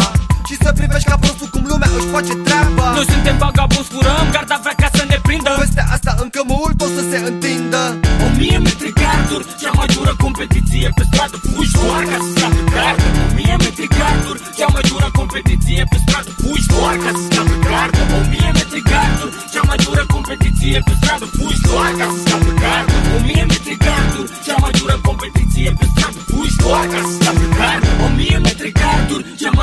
Și 0.47 0.55
să 0.63 0.69
privești 0.79 1.09
ca 1.11 1.17
prostul 1.23 1.49
cum 1.53 1.63
lumea 1.71 1.89
își 1.97 2.09
face 2.15 2.33
treaba. 2.47 2.87
Noi 2.97 3.07
suntem 3.13 3.35
vagabonzi, 3.43 3.89
furăm, 3.93 4.25
garda 4.35 4.57
vrea 4.63 4.75
ca 4.81 4.89
să 4.97 5.03
ne 5.11 5.17
prindă. 5.25 5.51
Peste 5.61 5.83
asta 5.95 6.11
încă 6.23 6.41
mult 6.53 6.77
o 6.85 6.87
să 6.95 7.01
se 7.11 7.17
întindă. 7.29 7.81
O 8.25 8.27
mie 8.37 8.57
metri 8.65 8.91
garduri, 9.01 9.45
cea 9.61 9.71
mai 9.77 9.87
dură 9.95 10.13
competiție 10.23 10.87
pe 10.97 11.03
stradă. 11.09 11.37
Fugi 11.47 11.73
doar 11.79 12.03
ca 12.11 12.17
să 12.23 12.29
scape 12.35 12.63
gardă. 12.75 13.07
O 13.23 13.25
mie 13.37 13.55
metri 13.63 13.87
garduri, 13.97 14.39
cea 14.57 14.69
mai 14.73 14.83
dură 14.89 15.07
competiție 15.19 15.81
pe 15.91 15.97
stradă. 16.03 16.29
Fugi 16.41 16.67
doar 16.73 16.95
ca 17.03 17.09
să 17.17 17.21
scape 17.27 17.55
gardă. 17.67 18.01
O 18.17 18.19
mie 18.31 18.49
metri 18.57 18.81
garduri, 18.91 19.33
cea 19.53 19.63
mai 19.69 19.77
dură 19.85 20.03
competiție 20.15 20.77
pe 20.87 20.93
stradă. 20.99 21.25
Fugi 21.37 21.61
doar 21.67 21.91
ca 21.99 22.05
să 22.13 22.17
scape 22.23 22.51
gardă 22.61 22.86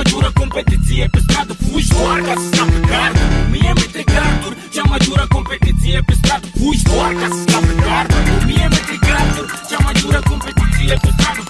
mai 0.05 0.13
dură 0.13 0.31
competiție 0.35 1.09
pe 1.13 1.19
stradă 1.27 1.53
Fugi 1.53 1.89
doar 1.89 2.21
ca 2.27 2.35
să 2.41 2.47
scapă. 2.53 2.71
pe 2.71 2.81
gard 2.91 3.17
Mie 3.53 3.73
metri 3.81 4.05
garduri 4.15 4.57
Cea 4.75 4.85
mai 4.91 4.99
dură 5.07 5.27
competiție 5.29 5.99
pe 6.07 6.15
stradă 6.21 6.47
Fugi 6.59 6.83
doar 6.83 7.13
ca 7.21 7.27
să 7.35 7.41
scapă. 7.47 7.67
pe 7.67 7.75
gard 7.87 8.11
Mie 8.49 8.67
metri 8.75 8.99
garduri 9.07 9.51
Cea 9.71 9.79
mai 9.85 9.95
dură 10.03 10.21
competiție 10.31 10.95
pe 11.03 11.11
stradă 11.17 11.44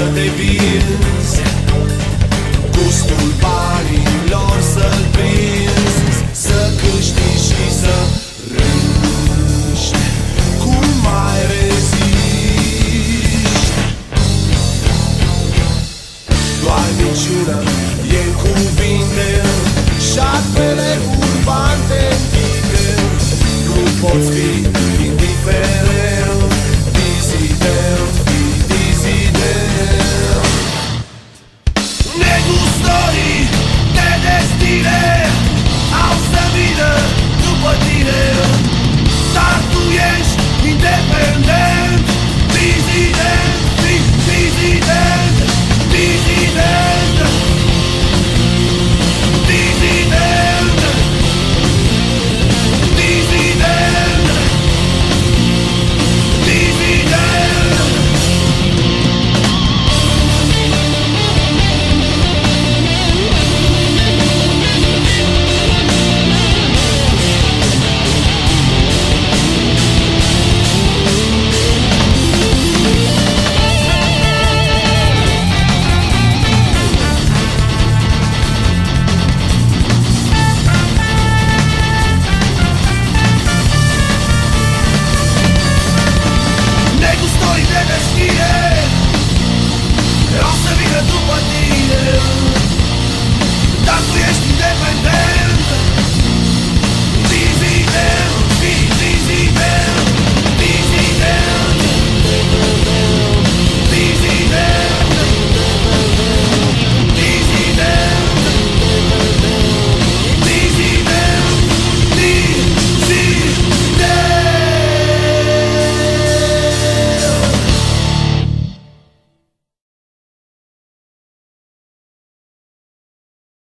Lumea-ți 0.00 0.20
spune 0.20 0.24
să 0.24 0.69